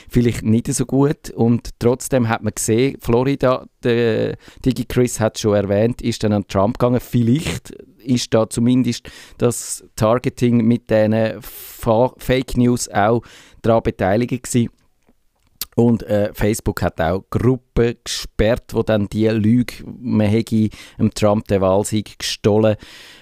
vielleicht 0.09 0.43
nicht 0.43 0.73
so 0.73 0.87
gut 0.87 1.31
und 1.31 1.71
trotzdem 1.79 2.29
hat 2.29 2.43
man 2.43 2.55
gesehen, 2.55 2.97
Florida, 3.01 3.67
der 3.83 4.37
Digi 4.65 4.85
Chris 4.85 5.21
hat 5.21 5.39
schon 5.39 5.55
erwähnt, 5.55 6.01
ist 6.03 6.23
dann 6.23 6.33
an 6.33 6.47
Trump 6.47 6.79
gegangen, 6.79 7.01
vielleicht 7.01 7.71
ist 8.07 8.33
da 8.33 8.49
zumindest 8.49 9.11
das 9.39 9.85
Targeting 9.97 10.59
mit 10.59 10.89
diesen 10.91 11.41
Fake 11.43 12.57
News 12.57 12.89
auch 12.89 13.23
daran 13.63 13.83
beteiligt 13.83 14.45
gewesen. 14.45 14.71
Und 15.77 16.05
äh, 16.05 16.33
Facebook 16.33 16.81
hat 16.81 16.99
auch 17.03 17.27
Gruppen 17.29 17.97
gesperrt, 18.03 18.73
wo 18.73 18.83
dann 18.83 19.11
die 19.11 19.29
Lüge, 19.29 19.85
man 20.01 20.27
hätte 20.27 20.71
dem 20.99 21.13
Trump 21.13 21.47
den 21.49 21.61
Wahlsieg 21.61 22.19
gestohlen, 22.19 22.77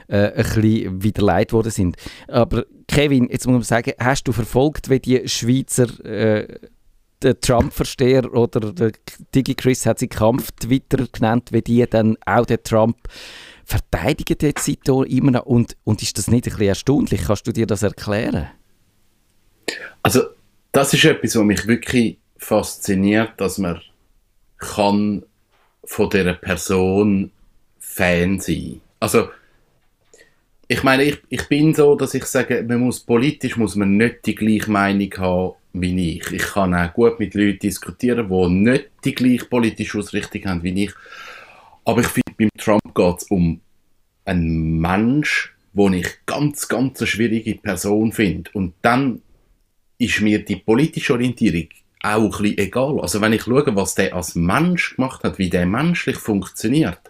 äh, 0.07 0.29
ein 0.29 0.37
bisschen 0.37 1.03
widerlegt 1.03 1.53
worden 1.53 1.73
sind. 1.73 1.97
Aber 2.29 2.65
Kevin, 2.87 3.29
jetzt 3.29 3.49
muss 3.49 3.55
man 3.55 3.63
sagen, 3.63 3.93
hast 3.99 4.29
du 4.29 4.33
verfolgt, 4.33 4.89
wie 4.89 5.01
die 5.01 5.29
Schweizer 5.29 5.89
äh, 6.05 6.47
Trump-Versteher 7.41 8.33
oder 8.33 8.73
der 8.73 8.93
Digi 9.35 9.57
Chris 9.57 9.85
hat 9.85 9.99
sie 9.99 10.07
Kampf-Twitter 10.07 11.09
genannt, 11.11 11.49
wie 11.51 11.63
die 11.63 11.85
dann 11.89 12.17
auch 12.25 12.47
den 12.47 12.63
Trump 12.63 12.99
verteidigen 13.65 14.37
jetzt 14.43 14.69
immer 14.69 15.31
noch. 15.33 15.47
Und, 15.47 15.77
und 15.83 16.03
ist 16.03 16.19
das 16.19 16.29
nicht 16.29 16.47
ein 16.47 16.51
bisschen 16.51 16.69
erstaunlich? 16.69 17.23
Kannst 17.23 17.49
du 17.49 17.53
dir 17.53 17.67
das 17.67 17.83
erklären? 17.83 18.47
Also, 20.03 20.21
das 20.71 20.95
ist 20.95 21.05
etwas, 21.05 21.35
was 21.35 21.43
mich 21.43 21.67
wirklich 21.67 22.19
fasziniert, 22.37 23.33
dass 23.39 23.59
man 23.59 23.81
kann 24.59 25.25
von 25.85 26.11
dieser 26.11 26.35
Person 26.35 27.31
Fan 27.79 28.41
sein. 28.41 28.81
Also 29.01 29.29
ich 30.67 30.83
meine, 30.83 31.05
ich, 31.05 31.23
ich 31.29 31.47
bin 31.49 31.75
so, 31.75 31.95
dass 31.95 32.15
ich 32.15 32.25
sage, 32.25 32.65
man 32.67 32.81
muss 32.81 33.01
politisch 33.01 33.57
muss 33.57 33.77
man 33.77 33.97
nicht 33.97 34.25
die 34.27 34.35
gleiche 34.35 34.71
Meinung 34.71 35.13
haben 35.19 35.55
wie 35.75 36.17
ich. 36.17 36.31
Ich 36.33 36.43
kann 36.43 36.75
auch 36.75 36.93
gut 36.93 37.21
mit 37.21 37.35
Leuten 37.35 37.59
diskutieren, 37.59 38.29
die 38.29 38.49
nicht 38.49 38.91
die 39.05 39.15
gleiche 39.15 39.45
politische 39.45 39.99
Ausrichtung 39.99 40.45
haben 40.47 40.63
wie 40.63 40.85
ich. 40.85 40.93
Aber 41.85 42.01
ich 42.01 42.07
finde, 42.07 42.33
beim 42.39 42.49
Trump 42.57 42.95
geht 42.95 43.19
es 43.19 43.25
um 43.25 43.61
einen 44.25 44.81
Mensch, 44.81 45.55
den 45.75 45.93
ich 45.93 46.09
ganz, 46.25 46.67
ganz 46.67 47.01
eine 47.01 47.07
schwierige 47.07 47.57
Person 47.57 48.13
finde. 48.13 48.51
Und 48.55 48.75
dann 48.81 49.21
ist 49.99 50.21
mir 50.21 50.45
die 50.45 50.57
politische 50.57 51.13
Orientierung 51.13 51.69
auch 52.05 52.39
ein 52.39 52.43
bisschen 52.43 52.59
egal. 52.59 53.01
Also 53.01 53.21
wenn 53.21 53.33
ich 53.33 53.43
schaue, 53.43 53.75
was 53.75 53.95
der 53.95 54.15
als 54.15 54.35
Mensch 54.35 54.97
gemacht 54.97 55.25
hat, 55.25 55.39
wie 55.39 55.51
der 55.51 55.67
menschlich 55.67 56.17
funktioniert, 56.17 57.01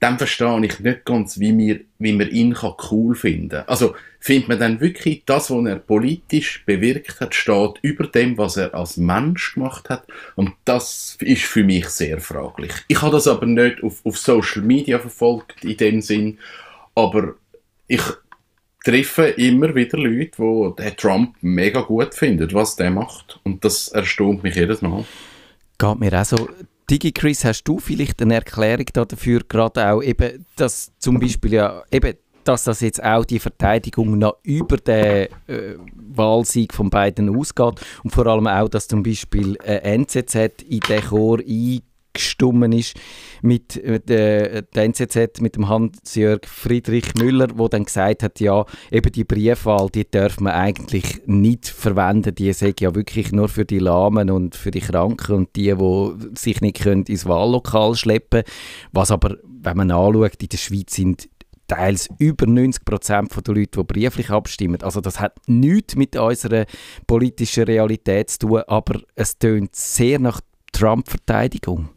dann 0.00 0.18
verstehe 0.18 0.64
ich 0.64 0.80
nicht 0.80 1.04
ganz, 1.04 1.38
wie, 1.38 1.56
wir, 1.56 1.80
wie 1.98 2.12
man 2.12 2.28
ihn 2.28 2.56
cool 2.90 3.14
finden 3.14 3.50
kann. 3.50 3.68
Also 3.68 3.94
findet 4.18 4.48
man 4.48 4.58
dann 4.58 4.80
wirklich, 4.80 5.22
das, 5.26 5.48
was 5.50 5.66
er 5.66 5.76
politisch 5.76 6.64
bewirkt 6.66 7.20
hat, 7.20 7.34
steht 7.36 7.74
über 7.82 8.08
dem, 8.08 8.36
was 8.36 8.56
er 8.56 8.74
als 8.74 8.96
Mensch 8.96 9.54
gemacht 9.54 9.88
hat. 9.88 10.04
Und 10.34 10.54
das 10.64 11.16
ist 11.20 11.44
für 11.44 11.62
mich 11.62 11.88
sehr 11.88 12.20
fraglich. 12.20 12.72
Ich 12.88 13.00
habe 13.00 13.12
das 13.12 13.28
aber 13.28 13.46
nicht 13.46 13.82
auf, 13.84 14.04
auf 14.04 14.18
Social 14.18 14.62
Media 14.62 14.98
verfolgt 14.98 15.64
in 15.64 15.76
dem 15.76 16.00
Sinn, 16.00 16.38
aber 16.96 17.34
ich 17.86 18.02
treffe 18.84 19.26
immer 19.28 19.74
wieder 19.74 19.98
Leute, 19.98 20.30
die 20.38 20.82
den 20.82 20.96
Trump 20.96 21.36
mega 21.40 21.80
gut 21.82 22.14
finden, 22.14 22.52
was 22.52 22.76
der 22.76 22.90
macht. 22.90 23.40
Und 23.44 23.64
das 23.64 23.88
erstaunt 23.88 24.42
mich 24.42 24.56
jedes 24.56 24.82
Mal. 24.82 25.04
Geht 25.78 26.00
mir 26.00 26.20
auch 26.20 26.24
so. 26.24 26.48
Digi 26.90 27.12
Chris, 27.12 27.44
hast 27.44 27.64
du 27.64 27.78
vielleicht 27.78 28.20
eine 28.20 28.34
Erklärung 28.34 28.86
dafür, 28.92 29.40
gerade 29.48 29.90
auch 29.90 30.02
eben, 30.02 30.44
dass 30.56 30.92
zum 30.98 31.18
Beispiel 31.18 31.54
ja 31.54 31.82
eben 31.90 32.14
dass 32.44 32.64
das 32.64 32.80
jetzt 32.80 33.02
auch 33.02 33.24
die 33.24 33.38
Verteidigung 33.38 34.18
noch 34.18 34.38
über 34.42 34.76
den 34.76 35.28
äh, 35.46 35.76
Wahlsieg 35.94 36.74
von 36.74 36.90
beiden 36.90 37.34
ausgeht 37.36 37.80
und 38.02 38.10
vor 38.10 38.26
allem 38.26 38.46
auch, 38.46 38.68
dass 38.68 38.88
zum 38.88 39.02
Beispiel 39.02 39.56
äh, 39.64 39.94
NZZ 39.94 40.62
in 40.68 40.80
den 40.80 41.02
Chor 41.02 41.38
eingestummen 42.12 42.72
ist 42.72 42.94
mit 43.42 43.80
der, 43.84 44.62
der 44.62 44.82
NZZ 44.84 45.40
mit 45.40 45.56
dem 45.56 45.68
Hans-Jörg 45.68 46.46
Friedrich 46.46 47.14
Müller, 47.14 47.48
wo 47.54 47.68
dann 47.68 47.84
gesagt 47.84 48.22
hat, 48.22 48.40
ja, 48.40 48.64
eben 48.90 49.12
die 49.12 49.24
Briefwahl, 49.24 49.88
die 49.90 50.08
darf 50.08 50.40
man 50.40 50.52
eigentlich 50.52 51.22
nicht 51.26 51.68
verwenden, 51.68 52.34
die 52.34 52.52
sei 52.52 52.74
ja 52.78 52.94
wirklich 52.94 53.32
nur 53.32 53.48
für 53.48 53.64
die 53.64 53.78
Lahmen 53.78 54.30
und 54.30 54.54
für 54.54 54.70
die 54.70 54.80
Kranken 54.80 55.34
und 55.34 55.56
die, 55.56 55.74
die 55.74 56.38
sich 56.38 56.60
nicht 56.60 56.82
können 56.82 57.04
ins 57.04 57.26
Wahllokal 57.26 57.94
schleppen 57.94 58.42
was 58.92 59.10
aber, 59.10 59.36
wenn 59.44 59.76
man 59.76 59.90
anschaut, 59.90 60.42
in 60.42 60.48
der 60.48 60.58
Schweiz 60.58 60.94
sind 60.94 61.28
teils 61.66 62.08
über 62.18 62.46
90 62.46 62.84
Prozent 62.84 63.46
der 63.46 63.54
Leute, 63.54 63.80
die 63.80 63.84
brieflich 63.84 64.30
abstimmen. 64.30 64.82
Also 64.82 65.00
das 65.00 65.20
hat 65.20 65.36
nichts 65.46 65.96
mit 65.96 66.16
unserer 66.16 66.66
politischen 67.06 67.64
Realität 67.64 68.30
zu 68.30 68.38
tun, 68.40 68.62
aber 68.66 69.00
es 69.14 69.38
tönt 69.38 69.74
sehr 69.74 70.18
nach 70.18 70.40
Trump-Verteidigung. 70.82 71.90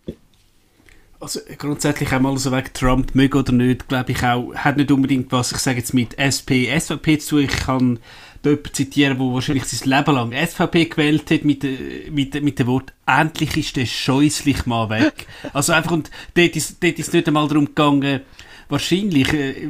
Also 1.20 1.40
grundsätzlich 1.58 2.12
einmal 2.12 2.38
so 2.38 2.52
wegen 2.52 2.72
Trump 2.74 3.16
mögen 3.16 3.40
oder 3.40 3.52
nicht, 3.52 3.88
glaube 3.88 4.12
ich 4.12 4.24
auch, 4.24 4.54
hat 4.54 4.78
nicht 4.78 4.92
unbedingt 4.92 5.32
was, 5.32 5.52
ich 5.52 5.58
sage 5.58 5.80
jetzt 5.80 5.96
mit 5.96 6.20
SP, 6.22 6.70
SVP 6.70 7.18
zu. 7.18 7.40
Ich 7.40 7.50
kann 7.50 7.98
jemanden 8.44 8.74
zitieren, 8.74 9.18
der 9.18 9.26
wahrscheinlich 9.28 9.66
sein 9.66 9.90
Leben 9.90 10.14
lang 10.14 10.32
SVP 10.32 10.86
gewählt 10.86 11.32
hat, 11.32 11.46
mit, 11.46 11.66
mit, 12.12 12.44
mit 12.44 12.60
dem 12.60 12.68
Wort 12.68 12.94
«Endlich 13.08 13.58
ist 13.58 13.76
der 13.76 13.88
scheußlich 13.88 14.68
mal 14.68 14.88
weg». 14.92 15.26
Also 15.52 15.74
einfach, 15.74 15.92
und 15.92 16.12
dort 16.36 16.56
ist, 16.56 16.84
dort 16.84 17.00
ist 17.00 17.12
nicht 17.12 17.28
einmal 17.28 17.48
darum 17.48 17.66
gegangen, 17.66 18.22
wahrscheinlich 18.70 19.34
äh, 19.34 19.70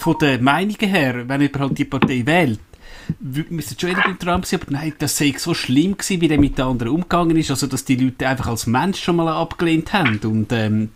von 0.00 0.16
der 0.20 0.38
Meinungen 0.42 0.76
her, 0.76 1.26
wenn 1.26 1.40
jemand 1.40 1.60
halt 1.60 1.78
die 1.78 1.84
Partei 1.86 2.26
wählt, 2.26 2.60
müsste 3.20 3.78
schon 3.78 3.90
wieder 3.90 4.02
beim 4.02 4.18
Trump 4.18 4.46
sein, 4.46 4.60
aber 4.60 4.72
nein, 4.72 4.92
das 4.98 5.16
sei 5.16 5.34
so 5.36 5.54
schlimm 5.54 5.96
gewesen, 5.96 6.20
wie 6.20 6.28
der 6.28 6.38
mit 6.38 6.58
den 6.58 6.64
anderen 6.64 6.92
umgegangen 6.92 7.36
ist, 7.36 7.50
also 7.50 7.66
dass 7.66 7.84
die 7.84 7.96
Leute 7.96 8.28
einfach 8.28 8.46
als 8.46 8.66
Mensch 8.66 9.02
schon 9.02 9.16
mal 9.16 9.28
abgelehnt 9.28 9.92
haben. 9.92 10.18
Und 10.24 10.52
ähm, 10.52 10.90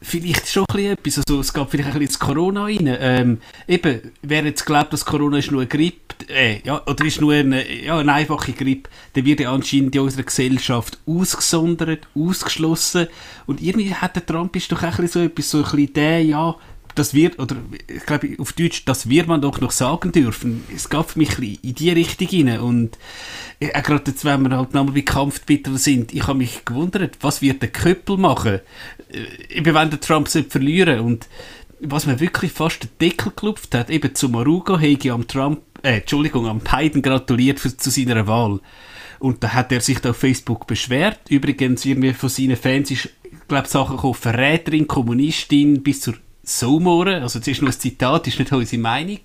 vielleicht 0.00 0.48
schon 0.48 0.64
ein 0.72 0.86
etwas, 0.86 1.18
also 1.18 1.40
es 1.40 1.52
gab 1.52 1.70
vielleicht 1.70 1.92
ein 1.92 1.98
bisschen 1.98 2.20
Corona 2.20 2.64
rein. 2.64 2.96
Ähm, 3.00 3.38
eben, 3.66 4.12
wer 4.22 4.44
jetzt 4.44 4.64
glaubt, 4.64 4.92
dass 4.92 5.04
Corona 5.04 5.38
ist 5.38 5.50
nur 5.50 5.60
eine 5.60 5.68
Grippe, 5.68 6.14
äh, 6.28 6.60
ja, 6.64 6.82
oder 6.86 7.04
ist 7.04 7.20
nur 7.20 7.32
eine, 7.32 7.84
ja, 7.84 7.98
eine 7.98 8.12
einfache 8.12 8.52
Grippe, 8.52 8.90
dann 9.14 9.24
wird 9.24 9.40
ja 9.40 9.52
anscheinend 9.52 9.94
in 9.94 10.02
unserer 10.02 10.24
Gesellschaft 10.24 10.98
ausgesondert, 11.06 12.06
ausgeschlossen. 12.14 13.08
Und 13.46 13.60
irgendwie 13.60 13.94
hat 13.94 14.16
der 14.16 14.26
Trump 14.26 14.54
ist 14.56 14.70
doch 14.70 14.82
ein 14.82 14.90
bisschen 14.90 15.08
so 15.08 15.20
etwas, 15.20 15.50
so 15.50 15.58
ein 15.58 15.64
bisschen 15.64 15.92
der, 15.94 16.24
ja, 16.24 16.54
das 16.98 17.14
wird, 17.14 17.38
oder 17.38 17.56
ich 17.86 18.04
glaube 18.04 18.34
auf 18.38 18.52
Deutsch, 18.52 18.84
das 18.84 19.08
wird 19.08 19.28
man 19.28 19.40
doch 19.40 19.60
noch 19.60 19.70
sagen 19.70 20.12
dürfen. 20.12 20.64
Es 20.74 20.88
gab 20.88 21.16
mich 21.16 21.38
in 21.38 21.74
die 21.74 21.90
Richtung 21.90 22.28
rein 22.30 22.60
und 22.60 22.98
äh, 23.60 23.68
gerade 23.80 24.10
jetzt, 24.10 24.24
wenn 24.24 24.42
wir 24.42 24.56
halt 24.56 24.74
nochmal 24.74 24.94
bei 24.94 25.02
Kampfbitter 25.02 25.76
sind, 25.78 26.12
ich 26.12 26.26
habe 26.26 26.38
mich 26.38 26.64
gewundert, 26.64 27.18
was 27.20 27.42
wird 27.42 27.62
der 27.62 27.70
Köppel 27.70 28.16
machen? 28.16 28.60
Äh, 29.10 29.56
eben 29.56 29.74
wenn 29.74 29.90
der 29.90 30.00
Trump 30.00 30.28
verlieren 30.28 31.00
und 31.00 31.28
was 31.80 32.06
mir 32.06 32.20
wirklich 32.20 32.52
fast 32.52 32.82
den 32.82 32.90
Deckel 33.00 33.30
geklopft 33.30 33.74
hat, 33.74 33.90
eben 33.90 34.14
zu 34.14 34.28
Marugo 34.28 34.78
hege 34.78 35.12
am 35.12 35.26
Trump, 35.26 35.60
äh, 35.82 35.98
Entschuldigung, 35.98 36.46
am 36.46 36.60
Biden 36.60 37.02
gratuliert 37.02 37.60
für, 37.60 37.76
zu 37.76 37.90
seiner 37.90 38.26
Wahl. 38.26 38.60
Und 39.20 39.42
da 39.42 39.52
hat 39.52 39.72
er 39.72 39.80
sich 39.80 40.00
da 40.00 40.10
auf 40.10 40.16
Facebook 40.16 40.66
beschwert. 40.66 41.20
Übrigens, 41.28 41.84
irgendwie 41.84 42.12
von 42.12 42.28
seinen 42.28 42.56
Fans 42.56 42.90
ist, 42.90 43.10
glaube 43.48 43.68
Sachen 43.68 43.96
gekommen, 43.96 44.14
Verräterin, 44.14 44.86
Kommunistin, 44.86 45.82
bis 45.82 46.00
zur 46.00 46.14
Somoren. 46.48 47.22
Also, 47.22 47.38
das 47.38 47.48
ist 47.48 47.60
nur 47.60 47.70
ein 47.70 47.78
Zitat, 47.78 48.26
das 48.26 48.34
ist 48.34 48.38
nicht 48.40 48.52
unsere 48.52 48.82
Meinung. 48.82 49.20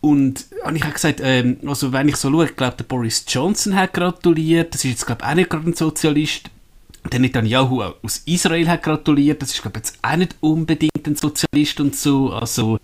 Und, 0.00 0.46
und 0.64 0.76
ich 0.76 0.82
habe 0.82 0.92
gesagt, 0.92 1.20
ähm, 1.22 1.58
also 1.66 1.92
wenn 1.92 2.08
ich 2.08 2.16
so 2.16 2.30
schaue, 2.30 2.44
ich 2.46 2.56
glaube, 2.56 2.76
der 2.76 2.84
Boris 2.84 3.24
Johnson 3.26 3.74
hat 3.74 3.94
gratuliert, 3.94 4.72
das 4.74 4.84
ist 4.84 4.90
jetzt, 4.90 5.06
glaube 5.06 5.22
ich, 5.24 5.28
auch 5.28 5.34
nicht 5.34 5.50
gerade 5.50 5.68
ein 5.68 5.74
Sozialist. 5.74 6.50
Der 7.10 7.20
Netanyahu 7.20 7.82
aus 8.02 8.22
Israel 8.26 8.68
hat 8.68 8.82
gratuliert, 8.82 9.42
das 9.42 9.52
ist, 9.52 9.62
glaube 9.62 9.78
ich, 9.78 9.86
jetzt 9.86 9.98
auch 10.02 10.16
nicht 10.16 10.36
unbedingt 10.40 11.06
ein 11.06 11.16
Sozialist 11.16 11.80
und 11.80 11.96
so. 11.96 12.32
Also, 12.32 12.78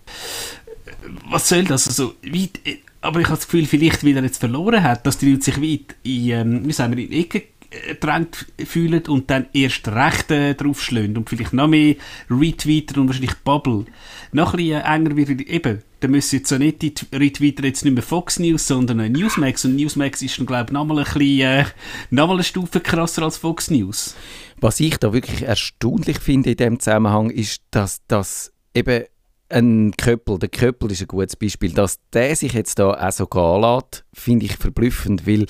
was 1.30 1.48
soll 1.48 1.64
das? 1.64 1.86
Also, 1.86 2.14
weit, 2.24 2.58
aber 3.00 3.20
ich 3.20 3.26
habe 3.26 3.36
das 3.36 3.46
Gefühl, 3.46 3.66
vielleicht, 3.66 4.04
weil 4.04 4.16
er 4.16 4.24
jetzt 4.24 4.40
verloren 4.40 4.82
hat, 4.82 5.06
dass 5.06 5.18
die 5.18 5.30
Leute 5.30 5.44
sich 5.44 5.60
weit 5.60 5.94
in, 6.02 6.30
ähm, 6.30 6.66
wie 6.66 6.72
sagen 6.72 6.96
wir, 6.96 7.04
in 7.04 7.12
Ecke 7.12 7.42
gedrängt 7.88 8.46
fühlen 8.64 9.02
und 9.06 9.30
dann 9.30 9.46
erst 9.52 9.88
recht 9.88 10.30
äh, 10.30 10.54
draufschlagen 10.54 11.16
und 11.16 11.28
vielleicht 11.28 11.52
noch 11.52 11.68
mehr 11.68 11.96
retweeten 12.30 13.00
und 13.00 13.08
wahrscheinlich 13.08 13.34
Bubble. 13.44 13.86
Noch 14.32 14.54
ein 14.54 14.58
bisschen 14.58 14.80
äh, 14.80 14.94
enger 14.94 15.16
wird 15.16 15.40
eben, 15.40 15.82
dann 16.00 16.10
müssen 16.10 16.36
jetzt 16.36 16.48
so 16.48 16.58
nicht 16.58 16.82
die 16.82 16.94
Retweeter 17.12 17.64
jetzt 17.64 17.84
nicht 17.84 17.94
mehr 17.94 18.02
Fox 18.02 18.38
News, 18.38 18.66
sondern 18.66 19.00
äh, 19.00 19.08
Newsmax 19.08 19.64
und 19.64 19.76
Newsmax 19.76 20.22
ist 20.22 20.38
dann 20.38 20.46
glaube 20.46 20.66
ich 20.68 20.72
nochmal 20.72 20.98
ein 20.98 21.04
bisschen, 21.04 21.40
äh, 21.40 21.64
nochmal 22.10 22.36
eine 22.36 22.44
Stufe 22.44 22.80
krasser 22.80 23.22
als 23.22 23.38
Fox 23.38 23.70
News. 23.70 24.14
Was 24.60 24.80
ich 24.80 24.98
da 24.98 25.12
wirklich 25.12 25.42
erstaunlich 25.42 26.18
finde 26.18 26.50
in 26.50 26.56
dem 26.56 26.80
Zusammenhang 26.80 27.30
ist, 27.30 27.62
dass 27.70 28.02
das 28.06 28.52
eben 28.74 29.04
ein 29.48 29.92
Köppel, 29.96 30.38
der 30.38 30.48
Köppel 30.48 30.90
ist 30.90 31.02
ein 31.02 31.08
gutes 31.08 31.36
Beispiel, 31.36 31.72
dass 31.72 31.98
der 32.12 32.34
sich 32.34 32.54
jetzt 32.54 32.78
da 32.78 32.90
auch 32.90 33.12
so 33.12 33.26
gehen 33.26 33.82
finde 34.12 34.46
ich 34.46 34.56
verblüffend, 34.56 35.26
weil 35.26 35.46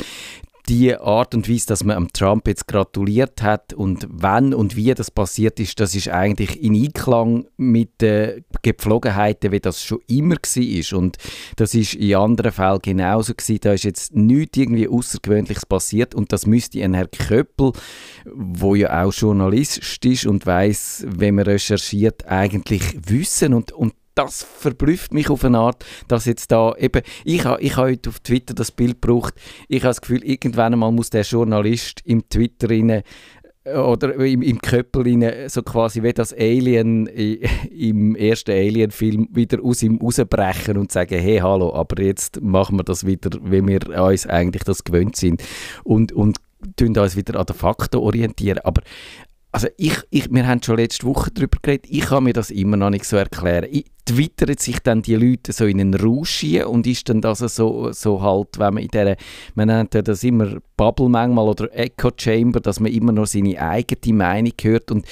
die 0.68 0.96
Art 0.96 1.34
und 1.34 1.48
Weise, 1.48 1.66
dass 1.66 1.84
man 1.84 1.96
am 1.96 2.12
Trump 2.12 2.48
jetzt 2.48 2.66
gratuliert 2.66 3.42
hat 3.42 3.74
und 3.74 4.06
wann 4.10 4.54
und 4.54 4.76
wie 4.76 4.94
das 4.94 5.10
passiert 5.10 5.60
ist, 5.60 5.78
das 5.78 5.94
ist 5.94 6.08
eigentlich 6.08 6.62
in 6.62 6.74
Einklang 6.74 7.46
mit 7.56 8.00
den 8.00 8.44
Gepflogenheiten, 8.62 9.52
wie 9.52 9.60
das 9.60 9.82
schon 9.82 10.00
immer 10.06 10.36
war. 10.36 10.98
Und 10.98 11.18
das 11.56 11.74
ist 11.74 11.94
in 11.94 12.14
anderen 12.16 12.52
Fällen 12.52 12.78
genauso 12.82 13.34
gewesen. 13.34 13.60
Da 13.62 13.72
ist 13.74 13.84
jetzt 13.84 14.14
nichts 14.14 14.56
irgendwie 14.56 14.88
Außergewöhnliches 14.88 15.66
passiert 15.66 16.14
und 16.14 16.32
das 16.32 16.46
müsste 16.46 16.82
ein 16.82 16.94
Herr 16.94 17.08
Köppel, 17.08 17.72
wo 18.24 18.74
ja 18.74 19.04
auch 19.04 19.12
Journalist 19.12 20.04
ist 20.04 20.26
und 20.26 20.46
weiß, 20.46 21.06
wenn 21.08 21.34
man 21.34 21.44
recherchiert, 21.44 22.26
eigentlich 22.26 22.82
wissen 23.06 23.52
und, 23.52 23.72
und 23.72 23.94
das 24.14 24.42
verblüfft 24.42 25.12
mich 25.12 25.30
auf 25.30 25.44
eine 25.44 25.58
Art, 25.58 25.84
dass 26.08 26.24
jetzt 26.24 26.52
da 26.52 26.74
eben, 26.76 27.02
ich 27.24 27.44
habe 27.44 27.60
ich 27.60 27.76
ha 27.76 27.82
heute 27.82 28.10
auf 28.10 28.20
Twitter 28.20 28.54
das 28.54 28.70
Bild 28.70 29.00
gebraucht, 29.02 29.34
ich 29.68 29.82
habe 29.82 29.90
das 29.90 30.00
Gefühl, 30.00 30.24
irgendwann 30.24 30.72
einmal 30.72 30.92
muss 30.92 31.10
der 31.10 31.22
Journalist 31.22 32.00
im 32.04 32.28
Twitter 32.28 32.70
rein, 32.70 33.02
äh, 33.64 33.76
oder 33.76 34.14
im, 34.14 34.42
im 34.42 34.60
Köppel 34.60 35.02
rein, 35.02 35.48
so 35.48 35.62
quasi 35.62 36.02
wie 36.02 36.12
das 36.12 36.32
Alien 36.32 37.06
im 37.70 38.14
ersten 38.14 38.52
Alien-Film 38.52 39.28
wieder 39.32 39.62
aus 39.62 39.82
ihm 39.82 39.98
rausbrechen 39.98 40.76
und 40.76 40.92
sagen, 40.92 41.18
hey, 41.18 41.38
hallo, 41.38 41.74
aber 41.74 42.02
jetzt 42.02 42.40
machen 42.40 42.78
wir 42.78 42.84
das 42.84 43.06
wieder, 43.06 43.30
wie 43.42 43.66
wir 43.66 44.02
uns 44.02 44.26
eigentlich 44.26 44.64
das 44.64 44.84
gewöhnt 44.84 45.16
sind 45.16 45.42
und, 45.82 46.12
und 46.12 46.38
tun 46.76 46.96
uns 46.96 47.16
wieder 47.16 47.38
an 47.38 47.46
den 47.46 47.56
Fakten 47.56 47.96
orientieren. 47.96 48.60
Aber 48.64 48.82
also 49.54 49.68
ich, 49.76 49.96
ich, 50.10 50.32
wir 50.32 50.48
haben 50.48 50.60
schon 50.62 50.78
letzte 50.78 51.06
Woche 51.06 51.30
darüber 51.30 51.58
geredet, 51.62 51.86
ich 51.88 52.06
kann 52.06 52.24
mir 52.24 52.32
das 52.32 52.50
immer 52.50 52.76
noch 52.76 52.90
nicht 52.90 53.04
so 53.04 53.16
erklären. 53.16 53.68
Ich, 53.70 53.84
twittert 54.04 54.60
sich 54.60 54.80
dann 54.80 55.02
die 55.02 55.14
Leute 55.14 55.52
so 55.52 55.64
in 55.64 55.80
einen 55.80 55.94
Rausch 55.94 56.44
und 56.66 56.86
ist 56.86 57.08
dann 57.08 57.20
das 57.20 57.38
so, 57.38 57.92
so 57.92 58.20
halt, 58.20 58.58
wenn 58.58 58.74
man 58.74 58.82
in 58.82 58.88
dieser, 58.88 59.16
man 59.54 59.68
nennt 59.68 59.94
ja 59.94 60.02
das 60.02 60.24
immer 60.24 60.58
Bubble 60.76 61.08
manchmal 61.08 61.48
oder 61.48 61.72
Echo 61.72 62.10
Chamber, 62.14 62.60
dass 62.60 62.80
man 62.80 62.92
immer 62.92 63.12
noch 63.12 63.26
seine 63.26 63.60
eigene 63.60 64.16
Meinung 64.16 64.52
hört 64.60 64.90
und 64.90 65.06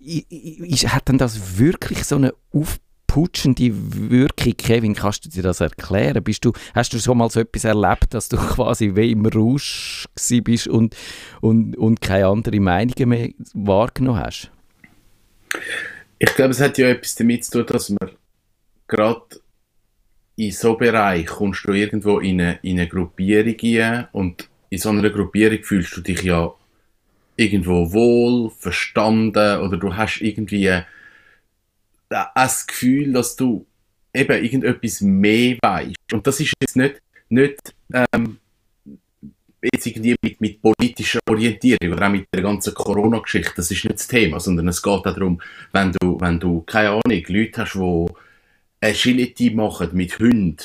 ich, 0.00 0.88
hat 0.88 1.08
dann 1.08 1.18
das 1.18 1.58
wirklich 1.58 2.04
so 2.04 2.16
eine 2.16 2.32
Aufbau 2.52 2.89
putschende 3.10 3.72
Wirkung. 3.72 4.56
Kevin, 4.56 4.94
kannst 4.94 5.24
du 5.24 5.28
dir 5.28 5.42
das 5.42 5.60
erklären? 5.60 6.22
Bist 6.22 6.44
du, 6.44 6.52
hast 6.76 6.92
du 6.92 7.00
schon 7.00 7.18
mal 7.18 7.28
so 7.28 7.40
etwas 7.40 7.64
erlebt, 7.64 8.14
dass 8.14 8.28
du 8.28 8.36
quasi 8.54 8.94
wie 8.94 9.10
im 9.10 9.26
Rausch 9.26 10.06
bist 10.44 10.68
und, 10.68 10.94
und, 11.40 11.76
und 11.76 12.00
keine 12.00 12.28
anderen 12.28 12.62
Meinungen 12.62 13.08
mehr 13.08 13.30
wahrgenommen 13.52 14.20
hast? 14.20 14.52
Ich 16.20 16.32
glaube, 16.36 16.52
es 16.52 16.60
hat 16.60 16.78
ja 16.78 16.88
etwas 16.88 17.16
damit 17.16 17.44
zu 17.44 17.64
tun, 17.64 17.66
dass 17.66 17.90
man 17.90 18.10
gerade 18.86 19.40
in 20.36 20.52
so 20.52 20.68
einem 20.68 20.78
Bereich 20.78 21.26
kommst 21.26 21.66
du 21.66 21.72
irgendwo 21.72 22.20
in 22.20 22.40
eine, 22.40 22.60
in 22.62 22.78
eine 22.78 22.88
Gruppierung 22.88 23.56
rein 23.60 24.06
und 24.12 24.48
in 24.68 24.78
so 24.78 24.90
einer 24.90 25.10
Gruppierung 25.10 25.64
fühlst 25.64 25.96
du 25.96 26.00
dich 26.00 26.22
ja 26.22 26.54
irgendwo 27.34 27.92
wohl, 27.92 28.50
verstanden 28.50 29.58
oder 29.62 29.76
du 29.78 29.96
hast 29.96 30.20
irgendwie 30.20 30.70
das 32.10 32.66
Gefühl, 32.66 33.12
dass 33.12 33.36
du 33.36 33.66
eben 34.12 34.44
irgendetwas 34.44 35.00
mehr 35.00 35.56
weißt. 35.62 36.12
Und 36.12 36.26
das 36.26 36.40
ist 36.40 36.52
jetzt 36.60 36.76
nicht, 36.76 37.00
nicht 37.28 37.74
ähm, 37.92 38.38
jetzt 39.62 39.86
irgendwie 39.86 40.16
mit, 40.20 40.40
mit 40.40 40.62
politischer 40.62 41.20
Orientierung 41.28 41.92
oder 41.92 42.06
auch 42.06 42.10
mit 42.12 42.26
der 42.34 42.42
ganzen 42.42 42.74
Corona-Geschichte, 42.74 43.52
das 43.56 43.70
ist 43.70 43.84
nicht 43.84 43.98
das 43.98 44.08
Thema, 44.08 44.40
sondern 44.40 44.68
es 44.68 44.82
geht 44.82 45.06
darum, 45.06 45.40
wenn 45.72 45.92
du, 45.92 46.20
wenn 46.20 46.40
du, 46.40 46.62
keine 46.62 46.90
Ahnung, 46.90 47.22
Leute 47.28 47.62
hast, 47.62 47.74
die 47.74 48.06
Agility 48.80 49.50
machen 49.50 49.90
mit 49.92 50.18
Hunden, 50.18 50.56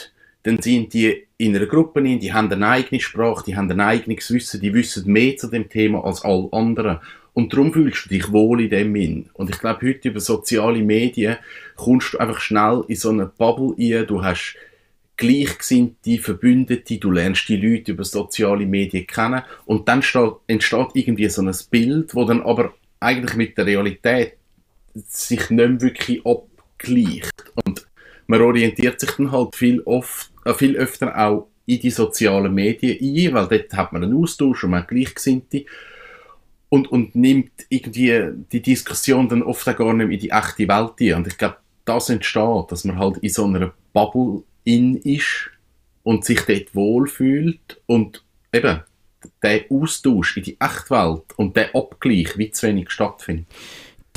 dann 0.43 0.61
sind 0.61 0.93
die 0.93 1.27
in 1.37 1.55
einer 1.55 1.65
Gruppe 1.65 2.01
die 2.01 2.33
haben 2.33 2.51
eine 2.51 2.67
eigene 2.67 3.01
Sprache, 3.01 3.43
die 3.45 3.55
haben 3.55 3.69
ein 3.71 3.81
eigenes 3.81 4.31
Wissen, 4.31 4.61
die 4.61 4.73
wissen 4.73 5.11
mehr 5.11 5.35
zu 5.35 5.47
dem 5.47 5.67
Thema 5.67 6.05
als 6.05 6.23
alle 6.23 6.47
anderen. 6.53 6.99
Und 7.35 7.51
darum 7.51 7.73
fühlst 7.73 8.05
du 8.05 8.09
dich 8.09 8.31
wohl 8.31 8.61
in 8.61 8.69
dem 8.69 8.95
hin. 8.95 9.29
Und 9.33 9.49
ich 9.49 9.59
glaube, 9.59 9.85
heute 9.85 10.07
über 10.07 10.21
soziale 10.21 10.81
Medien 10.81 11.35
kommst 11.75 12.13
du 12.13 12.17
einfach 12.17 12.39
schnell 12.39 12.85
in 12.87 12.95
so 12.95 13.09
eine 13.09 13.25
Bubble 13.25 13.75
rein. 13.77 14.07
Du 14.07 14.23
hast 14.23 14.55
Gleichgesinnte, 15.17 16.17
Verbündete, 16.19 16.97
du 16.97 17.11
lernst 17.11 17.49
die 17.49 17.57
Leute 17.57 17.91
über 17.91 18.05
soziale 18.05 18.65
Medien 18.65 19.05
kennen 19.05 19.43
und 19.65 19.87
dann 19.89 20.01
steht, 20.01 20.31
entsteht 20.47 20.87
irgendwie 20.93 21.27
so 21.27 21.41
ein 21.41 21.53
Bild, 21.69 22.15
wo 22.15 22.23
dann 22.23 22.41
aber 22.41 22.73
eigentlich 23.01 23.35
mit 23.35 23.57
der 23.57 23.65
Realität 23.65 24.37
sich 24.93 25.49
nicht 25.49 25.81
wirklich 25.81 26.25
abgleicht. 26.25 27.51
Und 27.65 27.85
man 28.27 28.41
orientiert 28.41 29.01
sich 29.01 29.11
dann 29.11 29.33
halt 29.33 29.55
viel, 29.55 29.81
oft, 29.81 30.31
äh, 30.45 30.53
viel 30.53 30.77
öfter 30.77 31.17
auch 31.17 31.49
in 31.65 31.81
die 31.81 31.91
sozialen 31.91 32.53
Medien 32.53 32.97
ein, 33.01 33.33
weil 33.33 33.47
dort 33.47 33.73
hat 33.73 33.91
man 33.91 34.05
einen 34.05 34.15
Austausch 34.15 34.63
und 34.63 34.71
man 34.71 34.83
hat 34.83 34.87
Gleichgesinnte 34.87 35.65
und, 36.69 36.91
und 36.91 37.15
nimmt 37.15 37.51
irgendwie 37.69 38.29
die 38.51 38.61
Diskussion 38.61 39.29
dann 39.29 39.43
oft 39.43 39.67
auch 39.67 39.75
gar 39.75 39.93
nicht 39.93 40.07
mehr 40.07 40.15
in 40.15 40.19
die 40.19 40.29
echte 40.31 40.67
Welt 40.67 40.93
ein. 40.99 41.13
Und 41.13 41.27
ich 41.27 41.37
glaube, 41.37 41.57
das 41.85 42.09
entsteht, 42.09 42.71
dass 42.71 42.83
man 42.83 42.97
halt 42.97 43.17
in 43.17 43.29
so 43.29 43.45
einer 43.45 43.73
Bubble 43.93 44.43
in 44.63 44.97
ist 44.97 45.51
und 46.03 46.25
sich 46.25 46.41
dort 46.41 46.75
wohlfühlt 46.75 47.81
und 47.85 48.23
eben 48.51 48.81
der 49.41 49.65
Austausch 49.69 50.37
in 50.37 50.43
die 50.43 50.57
Echtwelt 50.59 51.23
und 51.35 51.55
der 51.55 51.73
Abgleich 51.75 52.37
wie 52.37 52.51
zu 52.51 52.67
wenig 52.67 52.89
stattfindet. 52.91 53.45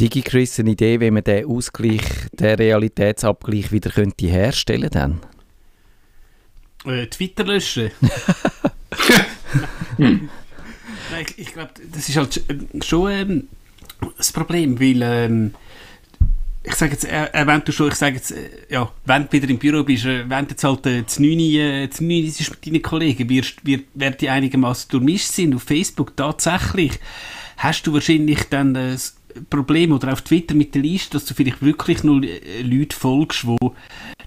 DigiChris, 0.00 0.60
eine 0.60 0.70
Idee, 0.70 1.00
wie 1.00 1.10
man 1.10 1.24
den 1.24 1.46
Ausgleich, 1.46 2.02
den 2.32 2.54
Realitätsabgleich 2.54 3.72
wieder 3.72 3.90
könnte 3.90 4.26
herstellen 4.26 4.90
dann? 4.90 5.20
Äh, 6.84 7.06
Twitter 7.08 7.44
löschen. 7.44 7.90
Hm. 9.96 10.28
Ich, 11.20 11.38
ich 11.38 11.52
glaube, 11.52 11.70
das 11.92 12.08
ist 12.08 12.16
halt 12.16 12.42
schon 12.84 13.10
ähm, 13.10 13.48
das 14.16 14.32
Problem, 14.32 14.78
weil 14.80 15.02
ähm, 15.02 15.54
ich 16.62 16.74
sage 16.74 16.92
jetzt, 16.92 17.04
äh, 17.04 17.26
äh, 17.32 17.46
wenn 17.46 17.62
du 17.64 17.72
schon, 17.72 17.88
ich 17.88 17.94
sage 17.94 18.16
jetzt, 18.16 18.32
äh, 18.32 18.48
ja, 18.68 18.90
wenn 19.04 19.24
du 19.24 19.32
wieder 19.32 19.48
im 19.48 19.58
Büro 19.58 19.82
bist, 19.84 20.04
äh, 20.04 20.28
wenn 20.28 20.44
du 20.44 20.50
jetzt 20.50 20.64
halt 20.64 20.86
äh, 20.86 21.06
zu 21.06 21.22
9, 21.22 21.38
äh, 21.38 21.90
zu 21.90 22.04
9 22.04 22.24
ist 22.24 22.50
mit 22.50 22.66
deinen 22.66 22.82
Kollegen, 22.82 23.28
wirst, 23.28 23.64
wird, 23.64 23.84
werden 23.94 24.16
die 24.20 24.28
einigermaßen 24.28 24.90
durchmischt 24.90 25.32
sind 25.32 25.54
auf 25.54 25.62
Facebook 25.62 26.16
tatsächlich, 26.16 26.92
hast 27.56 27.86
du 27.86 27.92
wahrscheinlich 27.92 28.44
dann 28.50 28.74
äh, 28.74 28.92
das 28.92 29.17
Problem 29.48 29.92
oder 29.92 30.12
auf 30.12 30.22
Twitter 30.22 30.54
mit 30.54 30.74
der 30.74 30.82
Liste, 30.82 31.12
dass 31.12 31.24
du 31.24 31.34
vielleicht 31.34 31.62
wirklich 31.62 32.04
nur 32.04 32.22
äh, 32.22 32.62
Leute 32.62 32.96
folgst, 32.96 33.46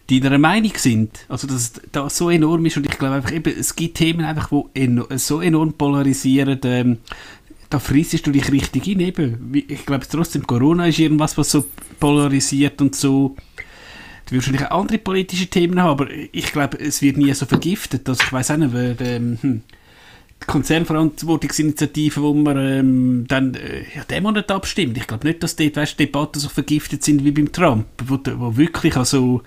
die 0.10 0.20
deiner 0.20 0.38
Meinung 0.38 0.74
sind. 0.76 1.26
Also, 1.30 1.48
dass 1.48 1.74
das 1.92 2.18
so 2.18 2.30
enorm 2.30 2.66
ist 2.66 2.78
und 2.78 2.86
ich 2.86 2.98
glaube 2.98 3.16
einfach 3.16 3.32
eben, 3.32 3.54
es 3.58 3.76
gibt 3.76 3.98
Themen 3.98 4.26
einfach, 4.26 4.50
die 4.50 4.82
eno 4.82 5.08
so 5.16 5.42
enorm 5.42 5.74
polarisieren, 5.74 6.60
ähm, 6.64 6.98
da 7.72 7.80
frissest 7.80 8.28
du 8.28 8.32
dich 8.32 8.52
richtig 8.52 8.84
hin. 8.84 9.00
Eben. 9.00 9.54
Ich 9.68 9.86
glaube 9.86 10.06
trotzdem, 10.10 10.46
Corona 10.46 10.88
ist 10.88 11.00
irgendwas, 11.00 11.38
was 11.38 11.52
so 11.52 11.66
polarisiert 12.00 12.82
und 12.82 12.96
so. 12.96 13.36
Du 14.26 14.36
wirst 14.36 14.48
wahrscheinlich 14.48 14.72
andere 14.72 14.98
politische 14.98 15.48
Themen 15.48 15.82
haben, 15.82 15.92
aber 15.92 16.08
ich 16.32 16.52
glaube, 16.52 16.80
es 16.80 17.02
wird 17.02 17.18
nie 17.18 17.34
so 17.34 17.46
vergiftet. 17.46 18.08
Also 18.08 18.24
ich 18.24 18.32
weiß 18.32 18.52
auch 18.52 18.58
nicht, 18.58 18.74
wer, 18.74 19.00
ähm, 19.02 19.38
hm, 19.42 19.62
Konzernverantwortungsinitiative, 20.48 22.22
wo 22.22 22.34
man 22.34 22.58
ähm, 22.58 23.26
dann 23.28 23.54
äh, 23.56 23.84
ja, 23.96 24.04
dem 24.04 24.24
Monat 24.24 24.52
abstimmt. 24.52 24.98
Ich 24.98 25.08
glaube 25.08 25.28
nicht, 25.28 25.42
dass 25.44 25.56
dort 25.56 25.76
weißt, 25.76 26.00
Debatten 26.00 26.40
so 26.40 26.50
vergiftet 26.50 27.04
sind 27.04 27.24
wie 27.24 27.32
beim 27.32 27.52
Trump, 27.52 27.86
wo, 28.06 28.20
wo 28.38 28.58
wirklich 28.58 28.96
also 28.98 29.42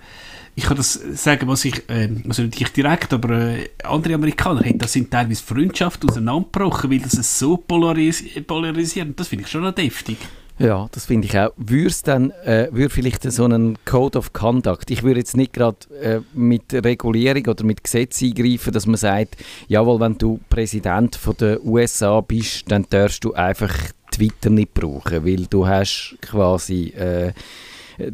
ich 0.57 0.63
kann 0.63 0.77
das 0.77 0.93
sagen, 0.93 1.47
was 1.49 1.65
ich, 1.65 1.83
ähm, 1.89 2.23
also 2.27 2.43
nicht 2.43 2.61
ich 2.61 2.69
direkt, 2.69 3.11
aber 3.11 3.31
äh, 3.31 3.69
andere 3.83 4.13
Amerikaner 4.13 4.61
haben, 4.61 4.77
da 4.79 4.87
sind 4.87 5.11
teilweise 5.11 5.43
Freundschaften 5.43 6.09
auseinandergebrochen, 6.09 6.89
weil 6.89 6.99
das 6.99 7.15
es 7.15 7.37
so 7.37 7.57
polaris 7.57 8.23
polarisiert. 8.47 9.19
Das 9.19 9.27
finde 9.27 9.43
ich 9.43 9.51
schon 9.51 9.63
noch 9.63 9.75
deftig. 9.75 10.17
Ja, 10.57 10.87
das 10.93 11.05
finde 11.05 11.27
ich 11.27 11.37
auch. 11.37 11.51
Würde 11.57 11.93
dann, 12.05 12.31
äh, 12.45 12.69
würde 12.71 12.89
vielleicht 12.89 13.29
so 13.29 13.43
einen 13.43 13.77
Code 13.83 14.17
of 14.17 14.31
Conduct, 14.31 14.89
ich 14.89 15.03
würde 15.03 15.19
jetzt 15.19 15.35
nicht 15.35 15.51
gerade 15.51 15.77
äh, 16.01 16.21
mit 16.33 16.73
Regulierung 16.73 17.45
oder 17.47 17.65
mit 17.65 17.83
Gesetz 17.83 18.21
eingreifen, 18.23 18.71
dass 18.71 18.85
man 18.85 18.95
sagt, 18.95 19.35
jawohl, 19.67 19.99
wenn 19.99 20.17
du 20.17 20.39
Präsident 20.49 21.19
der 21.41 21.63
USA 21.65 22.21
bist, 22.21 22.71
dann 22.71 22.85
darfst 22.89 23.25
du 23.25 23.33
einfach 23.33 23.73
Twitter 24.11 24.49
nicht 24.49 24.73
brauchen, 24.73 25.25
weil 25.25 25.45
du 25.47 25.67
hast 25.67 26.15
quasi, 26.21 26.87
äh, 26.91 27.33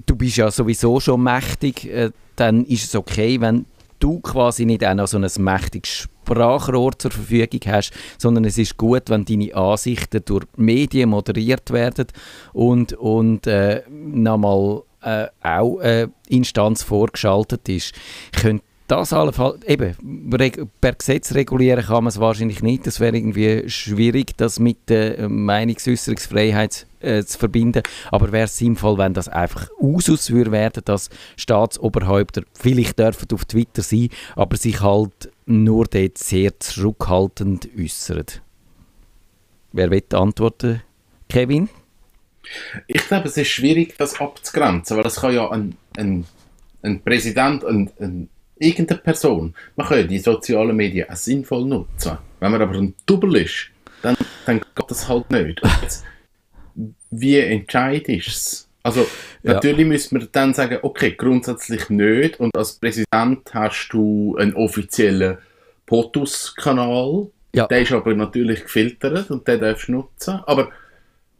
du 0.05 0.15
bist 0.15 0.37
ja 0.37 0.49
sowieso 0.49 0.99
schon 0.99 1.21
mächtig, 1.21 1.85
äh, 1.85 2.09
dann 2.35 2.65
ist 2.65 2.85
es 2.85 2.95
okay, 2.95 3.39
wenn 3.39 3.65
du 4.01 4.19
quasi 4.19 4.65
nicht 4.65 4.83
auch 4.85 4.93
noch 4.93 5.07
so 5.07 5.17
ein 5.17 5.29
mächtiges 5.39 6.09
Sprachrohr 6.25 6.97
zur 6.97 7.11
Verfügung 7.11 7.59
hast, 7.67 7.91
sondern 8.17 8.45
es 8.45 8.57
ist 8.57 8.77
gut, 8.77 9.09
wenn 9.09 9.25
deine 9.25 9.55
Ansichten 9.55 10.21
durch 10.25 10.45
Medien 10.57 11.09
moderiert 11.09 11.71
werden 11.71 12.07
und, 12.53 12.93
und 12.93 13.47
äh, 13.47 13.83
nochmal 13.89 14.83
äh, 15.01 15.27
auch 15.41 15.79
eine 15.79 16.11
Instanz 16.27 16.83
vorgeschaltet 16.83 17.67
ist. 17.69 17.93
Könnte 18.31 18.63
das 18.91 19.13
allenfalls, 19.13 19.63
eben, 19.63 19.95
per 20.81 20.93
Gesetz 20.93 21.33
regulieren 21.33 21.85
kann 21.85 22.03
man 22.03 22.09
es 22.09 22.19
wahrscheinlich 22.19 22.61
nicht. 22.61 22.85
Das 22.85 22.99
wäre 22.99 23.15
irgendwie 23.15 23.69
schwierig, 23.69 24.35
das 24.35 24.59
mit 24.59 24.89
der 24.89 25.17
äh, 25.17 25.29
Meinungsäußerungsfreiheit 25.29 26.87
äh, 26.99 27.23
zu 27.23 27.39
verbinden. 27.39 27.83
Aber 28.11 28.33
wäre 28.33 28.45
es 28.45 28.57
sinnvoll, 28.57 28.97
wenn 28.97 29.13
das 29.13 29.29
einfach 29.29 29.69
Usus 29.79 30.31
würde 30.31 30.51
werden, 30.51 30.83
dass 30.83 31.09
Staatsoberhäupter 31.37 32.43
vielleicht 32.53 32.99
dürfen 32.99 33.29
auf 33.33 33.45
Twitter 33.45 33.81
sein, 33.81 34.09
aber 34.35 34.57
sich 34.57 34.81
halt 34.81 35.31
nur 35.45 35.85
dort 35.85 36.17
sehr 36.17 36.59
zurückhaltend 36.59 37.69
äußern. 37.79 38.25
Wer 39.71 39.89
will 39.89 40.03
antworten? 40.11 40.81
Kevin? 41.29 41.69
Ich 42.87 43.07
glaube, 43.07 43.29
es 43.29 43.37
ist 43.37 43.47
schwierig, 43.47 43.95
das 43.97 44.19
abzugrenzen, 44.19 44.97
weil 44.97 45.05
es 45.05 45.15
kann 45.15 45.33
ja 45.33 45.49
ein, 45.49 45.77
ein, 45.95 46.25
ein 46.81 47.01
Präsident, 47.01 47.63
ein, 47.63 47.89
ein, 47.99 48.29
irgendeine 48.61 49.01
Person, 49.01 49.53
man 49.75 49.87
kann 49.87 49.97
ja 49.97 50.03
die 50.03 50.19
sozialen 50.19 50.75
Medien 50.75 51.09
auch 51.09 51.15
sinnvoll 51.15 51.65
nutzen. 51.65 52.17
Wenn 52.39 52.51
man 52.51 52.61
aber 52.61 52.75
ein 52.75 52.93
Double 53.05 53.35
ist, 53.37 53.67
dann, 54.01 54.15
dann 54.45 54.59
geht 54.59 54.89
das 54.89 55.07
halt 55.07 55.29
nicht. 55.31 55.61
Jetzt, 55.81 56.03
wie 57.09 57.37
entscheidest 57.37 58.07
du 58.07 58.31
es? 58.31 58.67
Also, 58.83 59.01
Ja. 59.43 59.53
natürlich 59.53 59.85
müssen 59.85 60.19
wir 60.19 60.27
dann 60.31 60.53
sagen, 60.53 60.79
okay, 60.81 61.11
grundsätzlich 61.15 61.89
nicht. 61.89 62.39
Und 62.39 62.55
als 62.57 62.73
Präsident 62.73 63.53
hast 63.53 63.89
du 63.91 64.35
einen 64.39 64.53
offiziellen 64.55 65.37
POTUS-Kanal. 65.85 67.27
Ja. 67.53 67.67
Der 67.67 67.81
ist 67.81 67.91
aber 67.91 68.13
natürlich 68.15 68.63
gefiltert 68.63 69.29
und 69.29 69.47
den 69.47 69.59
darfst 69.59 69.87
du 69.87 69.91
nutzen. 69.93 70.39
Aber 70.45 70.69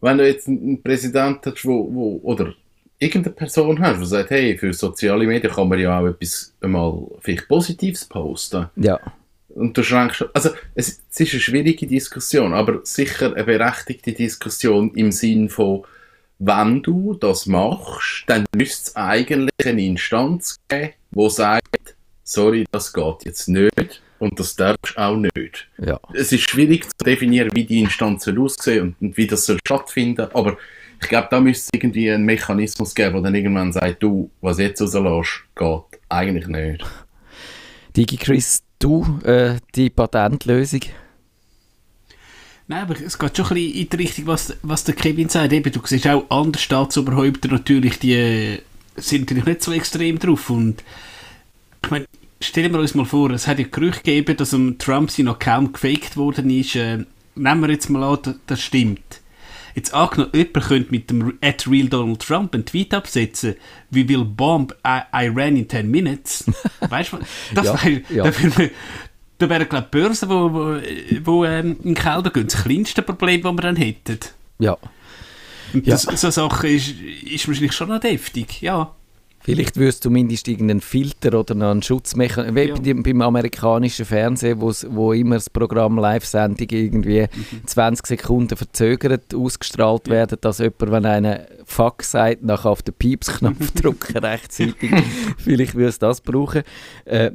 wenn 0.00 0.18
du 0.18 0.26
jetzt 0.26 0.46
einen 0.46 0.82
Präsident 0.82 1.40
hast, 1.46 1.64
wo, 1.64 1.88
wo, 1.92 2.20
oder 2.22 2.54
irgendeine 3.02 3.34
Person 3.34 3.80
hast, 3.80 4.00
die 4.00 4.06
sagt, 4.06 4.30
hey, 4.30 4.56
für 4.56 4.72
soziale 4.72 5.26
Medien 5.26 5.52
kann 5.52 5.68
man 5.68 5.78
ja 5.78 5.98
auch 5.98 6.06
etwas 6.06 6.54
einmal 6.60 7.06
vielleicht 7.20 7.48
Positives 7.48 8.04
posten. 8.04 8.68
Ja. 8.76 9.00
Und 9.48 9.76
du 9.76 9.82
schränkst, 9.82 10.24
also 10.32 10.50
es, 10.74 11.02
es 11.10 11.20
ist 11.20 11.32
eine 11.32 11.40
schwierige 11.40 11.86
Diskussion, 11.86 12.54
aber 12.54 12.80
sicher 12.84 13.34
eine 13.34 13.44
berechtigte 13.44 14.12
Diskussion 14.12 14.94
im 14.94 15.12
Sinn 15.12 15.48
von, 15.48 15.84
wenn 16.38 16.82
du 16.82 17.14
das 17.14 17.46
machst, 17.46 18.24
dann 18.26 18.44
müsste 18.56 18.90
es 18.90 18.96
eigentlich 18.96 19.66
eine 19.66 19.84
Instanz 19.84 20.58
geben, 20.68 20.92
die 21.10 21.30
sagt, 21.30 21.96
sorry, 22.24 22.64
das 22.72 22.92
geht 22.92 23.24
jetzt 23.24 23.48
nicht 23.48 24.00
und 24.18 24.38
das 24.38 24.56
darfst 24.56 24.96
auch 24.96 25.16
nicht. 25.16 25.68
Ja. 25.78 26.00
Es 26.14 26.32
ist 26.32 26.48
schwierig 26.48 26.84
zu 26.84 27.04
definieren, 27.04 27.50
wie 27.52 27.64
die 27.64 27.80
Instanz 27.80 28.24
soll 28.24 28.40
aussehen 28.40 28.82
und, 28.82 28.96
und 29.00 29.16
wie 29.16 29.26
das 29.26 29.44
soll 29.44 29.58
stattfinden, 29.64 30.28
aber 30.32 30.56
ich 31.02 31.08
glaube, 31.08 31.28
da 31.30 31.40
müsste 31.40 31.64
es 31.64 31.70
irgendwie 31.74 32.10
einen 32.10 32.24
Mechanismus 32.24 32.94
geben, 32.94 33.14
der 33.14 33.22
dann 33.22 33.34
irgendwann 33.34 33.72
sagt, 33.72 34.02
du, 34.02 34.30
was 34.40 34.58
jetzt 34.58 34.80
rauslässt, 34.80 35.42
geht 35.54 36.00
eigentlich 36.08 36.46
nicht. 36.46 36.84
DigiChris, 37.96 38.62
du, 38.78 39.18
äh, 39.24 39.56
die 39.74 39.90
Patentlösung? 39.90 40.80
Nein, 42.68 42.82
aber 42.82 42.94
es 43.00 43.18
geht 43.18 43.36
schon 43.36 43.46
ein 43.46 43.54
bisschen 43.54 43.74
in 43.74 43.88
die 43.88 43.96
Richtung, 43.96 44.26
was, 44.28 44.56
was 44.62 44.84
der 44.84 44.94
Kevin 44.94 45.28
sagt. 45.28 45.52
Eben, 45.52 45.72
du 45.72 45.80
siehst 45.84 46.06
auch 46.06 46.30
andere 46.30 46.62
Staatsoberhäupter 46.62 47.48
natürlich, 47.48 47.98
die 47.98 48.14
äh, 48.14 48.58
sind 48.96 49.22
natürlich 49.22 49.44
nicht 49.44 49.62
so 49.62 49.72
extrem 49.72 50.18
drauf. 50.18 50.48
Und 50.48 50.84
ich 51.84 51.90
meine, 51.90 52.06
stellen 52.40 52.72
wir 52.72 52.80
uns 52.80 52.94
mal 52.94 53.04
vor, 53.04 53.30
es 53.30 53.48
hat 53.48 53.58
ja 53.58 53.66
Gerüchte 53.68 54.02
gegeben, 54.04 54.36
dass 54.36 54.54
am 54.54 54.78
Trump 54.78 55.10
sein 55.10 55.28
Account 55.28 55.74
gefaked 55.74 56.16
worden 56.16 56.48
ist. 56.50 56.76
Äh, 56.76 57.04
nehmen 57.34 57.60
wir 57.60 57.70
jetzt 57.70 57.90
mal 57.90 58.04
an, 58.04 58.36
das 58.46 58.62
stimmt. 58.62 59.21
Jetzt 59.74 59.94
angenommen, 59.94 60.30
jemand 60.34 60.64
könnte 60.66 60.90
mit 60.90 61.10
dem 61.10 61.38
at 61.40 61.66
real 61.68 61.88
Donald 61.88 62.20
Trump 62.20 62.54
einen 62.54 62.64
Tweet 62.66 62.92
absetzen, 62.94 63.54
we 63.90 64.08
will 64.08 64.24
bomb 64.24 64.74
Iran 64.84 65.56
in 65.56 65.68
10 65.68 65.90
minutes. 65.90 66.44
weißt 66.80 67.12
du, 67.12 67.18
das 67.54 67.66
Ja, 67.66 67.82
wär, 67.84 68.00
ja. 68.10 68.24
da 68.24 68.38
wäre 68.42 68.70
da 69.38 69.48
wären, 69.48 69.68
glaube 69.68 69.84
ich, 69.86 69.90
Börsen, 69.90 70.28
wo, 70.28 70.52
wo, 70.52 70.80
wo 71.24 71.44
ähm, 71.44 71.76
in 71.82 71.82
den 71.82 71.94
Keller 71.94 72.22
gehen, 72.30 72.46
das 72.46 72.62
kleinste 72.62 73.02
Problem, 73.02 73.42
das 73.42 73.52
wir 73.52 73.60
dann 73.62 73.76
hätten. 73.76 74.18
Ja. 74.60 74.76
Und 75.74 75.86
Ja. 75.86 75.94
das, 75.94 76.02
so 76.02 76.26
eine 76.26 76.32
Sache 76.32 76.68
ist, 76.68 76.90
ist 76.90 77.48
wahrscheinlich 77.48 77.72
schon 77.72 77.88
noch 77.88 77.98
deftig, 77.98 78.60
ja. 78.62 78.94
Vielleicht 79.44 79.76
würde 79.76 79.88
es 79.88 80.00
zumindest 80.00 80.46
irgendeinen 80.48 80.80
Filter 80.80 81.38
oder 81.38 81.54
noch 81.54 81.70
einen 81.72 81.82
Schutzmechanismus, 81.82 82.54
wie 82.56 82.68
Ja. 82.68 82.74
bei 82.74 82.80
dem- 82.80 83.02
beim 83.02 83.22
amerikanischen 83.22 84.04
Fernsehen, 84.04 84.60
wo 84.60 85.12
immer 85.12 85.34
das 85.36 85.50
Programm 85.50 85.98
Live-Sendung 85.98 86.68
irgendwie 86.70 87.22
Mhm. 87.22 87.66
20 87.66 88.06
Sekunden 88.06 88.56
verzögert 88.56 89.34
ausgestrahlt 89.34 90.08
werden, 90.08 90.38
dass 90.40 90.58
jemand, 90.58 90.80
wenn 90.92 91.06
einer 91.06 91.40
Fuck 91.64 92.02
sagt, 92.04 92.42
nachher 92.44 92.70
auf 92.70 92.82
den 92.82 92.94
Pieps-Knopf 92.94 93.70
drücken 93.74 94.16
rechtzeitig. 94.18 94.90
vielleicht 95.38 95.74
würde 95.74 95.88
es 95.88 95.98
das 95.98 96.20
brauchen. 96.20 96.62
Äh, 97.04 97.32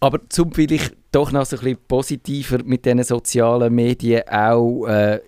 aber 0.00 0.20
zum 0.28 0.52
vielleicht 0.52 0.94
doch 1.12 1.30
noch 1.30 1.44
so 1.44 1.56
ein 1.56 1.62
bisschen 1.62 1.78
positiver 1.86 2.58
mit 2.64 2.84
diesen 2.86 3.02
sozialen 3.04 3.74
Medien 3.74 4.22
auch 4.30 4.86
äh, 4.86 5.20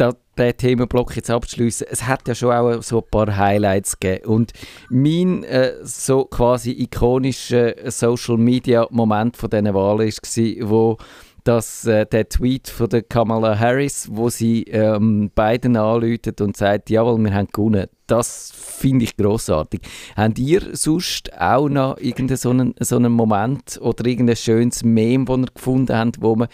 da, 0.00 0.14
den 0.38 0.56
Themenblock 0.56 1.16
jetzt 1.16 1.30
abzuschließen, 1.30 1.86
es 1.90 2.06
hat 2.06 2.26
ja 2.26 2.34
schon 2.34 2.52
auch 2.52 2.82
so 2.82 2.98
ein 2.98 3.10
paar 3.10 3.36
Highlights 3.36 4.00
gegeben. 4.00 4.26
Und 4.26 4.52
mein 4.88 5.44
äh, 5.44 5.74
so 5.82 6.24
quasi 6.24 6.72
ikonischer 6.72 7.74
Social 7.90 8.38
Media 8.38 8.86
Moment 8.90 9.36
von 9.36 9.50
diesen 9.50 9.74
Wahlen 9.74 10.08
war, 10.08 10.70
wo 10.70 10.96
das, 11.44 11.86
äh, 11.86 12.06
der 12.06 12.28
Tweet 12.28 12.68
von 12.68 12.88
der 12.88 13.02
Kamala 13.02 13.58
Harris, 13.58 14.08
wo 14.10 14.28
sie 14.28 14.64
ähm, 14.64 15.30
Biden 15.34 15.76
anläutet 15.76 16.40
und 16.40 16.56
sagt, 16.56 16.90
jawohl, 16.90 17.18
wir 17.18 17.34
haben 17.34 17.48
gewonnen. 17.52 17.86
Das 18.06 18.52
finde 18.52 19.04
ich 19.04 19.16
großartig. 19.16 19.80
Habt 20.16 20.38
ihr 20.38 20.74
sonst 20.74 21.32
auch 21.40 21.68
noch 21.68 21.96
irgendeinen 21.98 22.36
so 22.36 22.50
einen, 22.50 22.74
so 22.80 22.96
einen 22.96 23.12
Moment 23.12 23.78
oder 23.80 24.04
irgendein 24.06 24.36
schönes 24.36 24.82
Meme, 24.82 25.24
das 25.26 25.38
ihr 25.38 25.46
gefunden 25.54 25.96
habt, 25.96 26.20
wo 26.20 26.34
man, 26.34 26.48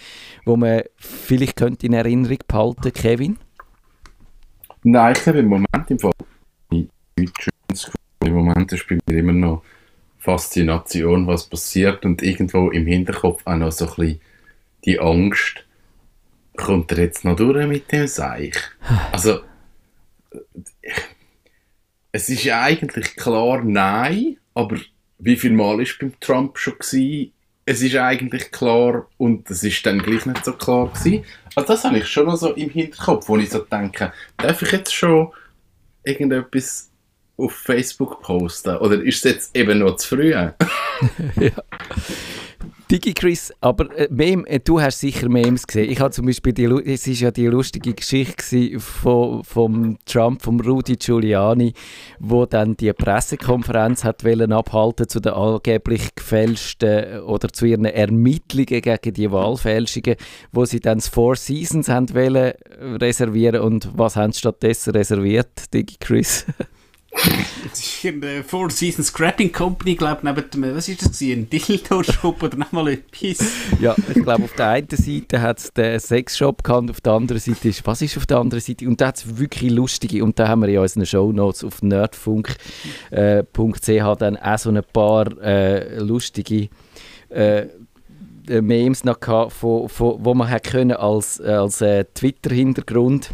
wo 0.45 0.57
man 0.57 0.83
vielleicht 0.97 1.57
könnte 1.57 1.87
in 1.87 1.95
Erinnerung 1.95 2.39
behalten, 2.47 2.93
Kevin? 2.93 3.39
Nein, 4.83 5.15
ich 5.17 5.27
habe 5.27 5.39
im 5.39 5.49
Moment 5.49 5.91
im 5.91 5.99
Fall. 5.99 6.13
Im 6.71 8.35
Moment 8.35 8.73
ist 8.73 8.87
bei 8.89 8.99
mir 9.07 9.19
immer 9.19 9.33
noch 9.33 9.63
Faszination, 10.19 11.27
was 11.27 11.49
passiert 11.49 12.05
und 12.05 12.23
irgendwo 12.23 12.71
im 12.71 12.87
Hinterkopf 12.87 13.43
auch 13.45 13.57
noch 13.57 13.73
so 13.73 13.87
ein 13.87 13.95
bisschen 13.97 14.21
die 14.87 15.01
Angst, 15.01 15.65
kommt 16.57 16.93
er 16.93 16.99
jetzt 16.99 17.25
noch 17.25 17.37
durch 17.37 17.67
mit 17.67 17.93
dem 17.93 18.07
Seich? 18.07 18.55
Also, 19.13 19.41
äh, 20.31 20.91
es 22.13 22.29
ist 22.31 22.45
ja 22.45 22.63
eigentlich 22.63 23.17
klar 23.17 23.63
nein, 23.63 24.39
aber 24.55 24.79
wie 25.19 25.37
viel 25.37 25.53
Mal 25.53 25.83
ist 25.83 25.99
beim 25.99 26.19
Trump 26.21 26.59
schon 26.59 26.79
gewesen? 26.79 27.33
Es 27.67 27.83
ist 27.83 27.97
eigentlich 27.97 28.53
klar 28.53 29.09
und 29.19 29.51
es 29.51 29.63
ist 29.65 29.85
dann 29.85 29.99
gleich 29.99 30.25
nicht 30.25 30.45
so 30.45 30.53
klar 30.53 30.89
gewesen. 30.89 31.25
Also 31.55 31.73
das 31.73 31.85
habe 31.85 31.99
ich 31.99 32.07
schon 32.07 32.27
noch 32.27 32.37
so 32.37 32.53
im 32.53 32.71
Hinterkopf, 32.71 33.29
wo 33.29 33.37
ich 33.37 33.51
so 33.51 33.59
denke, 33.59 34.13
darf 34.37 34.63
ich 34.63 34.71
jetzt 34.71 34.95
schon 34.95 35.33
irgendetwas 36.05 36.91
auf 37.37 37.53
Facebook 37.53 38.23
posten? 38.23 38.77
Oder 38.77 39.03
ist 39.03 39.25
es 39.25 39.33
jetzt 39.33 39.57
eben 39.57 39.81
noch 39.81 39.97
zu 39.97 40.17
früh? 40.17 40.33
DigiChris, 42.91 43.53
aber 43.61 43.93
äh, 43.99 44.07
Meme, 44.13 44.47
äh, 44.47 44.61
du 44.61 44.81
hast 44.81 45.01
sicher 45.01 45.29
Memes 45.29 45.67
gesehen. 45.67 45.91
Ich 45.91 45.99
habe 45.99 46.13
zum 46.13 46.27
Beispiel, 46.27 46.53
die, 46.53 46.67
es 46.67 47.05
ist 47.09 47.21
ja 47.21 47.33
die 47.33 47.47
lustige 47.47 47.93
Geschichte 47.95 48.79
von, 48.79 49.43
vom 49.43 49.99
Trump, 50.07 50.41
vom 50.41 50.61
Rudy 50.61 50.95
Giuliani, 50.95 51.73
wo 52.21 52.47
dann 52.47 52.77
die 52.77 52.93
Pressekonferenz 52.93 54.05
hat 54.05 54.25
wollen 54.25 54.53
abhalten 54.53 55.09
zu 55.09 55.19
den 55.19 55.33
angeblich 55.33 56.15
gefälschten 56.15 56.89
äh, 56.89 57.19
oder 57.19 57.49
zu 57.49 57.67
ihren 57.67 57.87
Ermittlungen 57.87 58.81
gegen 58.81 59.15
die 59.15 59.33
Wahlfälschungen, 59.33 60.15
wo 60.53 60.65
sie 60.65 60.79
dann 60.79 60.99
das 60.99 61.09
Four 61.09 61.35
Seasons 61.35 61.89
haben 61.89 62.15
wollen 62.15 62.53
reservieren 63.01 63.63
und 63.63 63.91
was 63.99 64.15
haben 64.15 64.31
sie 64.31 64.39
stattdessen 64.39 64.93
reserviert, 64.93 65.75
DigiChris? 65.75 66.47
Das 66.47 66.67
ist 67.73 68.07
eine 68.07 68.43
Four 68.45 68.71
Seasons 68.71 69.09
Scrapping 69.09 69.53
Company, 69.53 69.95
glaube 69.95 70.21
neben 70.23 70.51
dem, 70.51 70.77
was 70.77 70.89
ist 70.89 71.05
das 71.05 71.21
ein 71.21 71.49
Dildo-Shop 71.49 72.43
oder 72.43 72.57
nochmal 72.57 72.89
etwas. 72.89 73.39
Ja, 73.81 73.95
ich 74.09 74.23
glaube, 74.23 74.45
auf 74.45 74.53
der 74.55 74.69
einen 74.69 74.89
Seite 74.91 75.41
hat 75.41 75.59
es 75.59 75.73
den 75.73 75.99
Sexshop 75.99 76.63
gehabt, 76.63 76.91
auf 76.91 77.01
der 77.01 77.13
anderen 77.13 77.41
Seite 77.41 77.69
ist, 77.69 77.87
was 77.87 78.03
ist 78.03 78.17
auf 78.17 78.27
der 78.27 78.39
anderen 78.39 78.61
Seite? 78.61 78.87
Und 78.87 79.01
da 79.01 79.09
hat 79.09 79.17
es 79.17 79.39
wirklich 79.39 79.71
lustige, 79.71 80.23
und 80.25 80.39
da 80.39 80.49
haben 80.49 80.63
wir 80.63 80.69
in 80.69 80.79
unseren 80.79 81.07
Shownotes 81.07 81.65
auf 81.65 81.83
nerdfunk.ch 81.83 82.57
äh, 83.11 83.45
dann 84.19 84.37
auch 84.37 84.59
so 84.59 84.71
ein 84.71 84.83
paar 84.93 85.27
äh, 85.43 85.99
lustige 85.99 86.69
äh, 87.29 87.67
äh, 88.49 88.61
Memes 88.61 89.05
noch 89.05 89.21
gehabt, 89.21 89.53
von, 89.53 89.89
von, 89.89 90.25
wo 90.25 90.35
man 90.35 90.49
hat 90.49 90.65
können 90.65 90.93
als, 90.93 91.41
äh, 91.41 91.49
als 91.51 91.81
äh, 91.81 92.05
Twitter-Hintergrund 92.05 93.31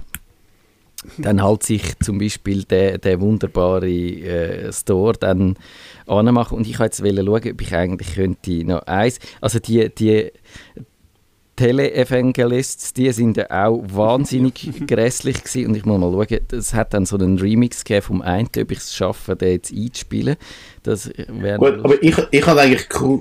dann 1.18 1.42
halt 1.42 1.62
sich 1.62 1.98
zum 2.00 2.18
Beispiel 2.18 2.64
der, 2.64 2.98
der 2.98 3.20
wunderbare 3.20 3.88
äh, 3.88 4.72
Store 4.72 5.14
dann 5.14 5.56
anmachen 6.06 6.58
und 6.58 6.66
ich 6.66 6.78
wollte 6.78 7.04
jetzt 7.04 7.16
schauen, 7.16 7.28
ob 7.28 7.60
ich 7.60 7.74
eigentlich 7.74 8.14
könnte 8.14 8.64
noch 8.64 8.82
eins, 8.86 9.18
also 9.40 9.58
die, 9.58 9.92
die 9.94 10.30
Tele-Evangelists, 11.56 12.94
die 12.94 13.12
sind 13.12 13.36
ja 13.36 13.50
auch 13.50 13.82
wahnsinnig 13.86 14.86
grässlich 14.86 15.44
gewesen 15.44 15.68
und 15.68 15.76
ich 15.76 15.84
muss 15.84 16.00
mal 16.00 16.12
schauen, 16.12 16.40
es 16.52 16.74
hat 16.74 16.94
dann 16.94 17.04
so 17.04 17.16
einen 17.16 17.38
Remix 17.38 17.84
gegeben 17.84 18.06
vom 18.06 18.22
einen, 18.22 18.48
ob 18.56 18.70
ich 18.70 18.78
es 18.78 18.94
schaffe, 18.94 19.36
den 19.36 19.52
jetzt 19.52 19.72
einzuspielen. 19.72 20.36
Das 20.82 21.10
Gut, 21.10 21.84
aber 21.84 22.02
ich, 22.02 22.16
ich 22.30 22.46
habe 22.46 22.60
eigentlich 22.60 22.88
cool, 23.00 23.20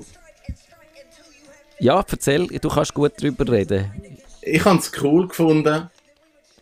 ja, 1.78 2.04
erzähl, 2.08 2.46
du 2.46 2.68
kannst 2.68 2.94
gut 2.94 3.20
drüber 3.20 3.50
reden. 3.50 3.90
ich 4.40 4.64
habe 4.64 4.78
es 4.78 4.92
cool 5.02 5.26
gefunden, 5.26 5.90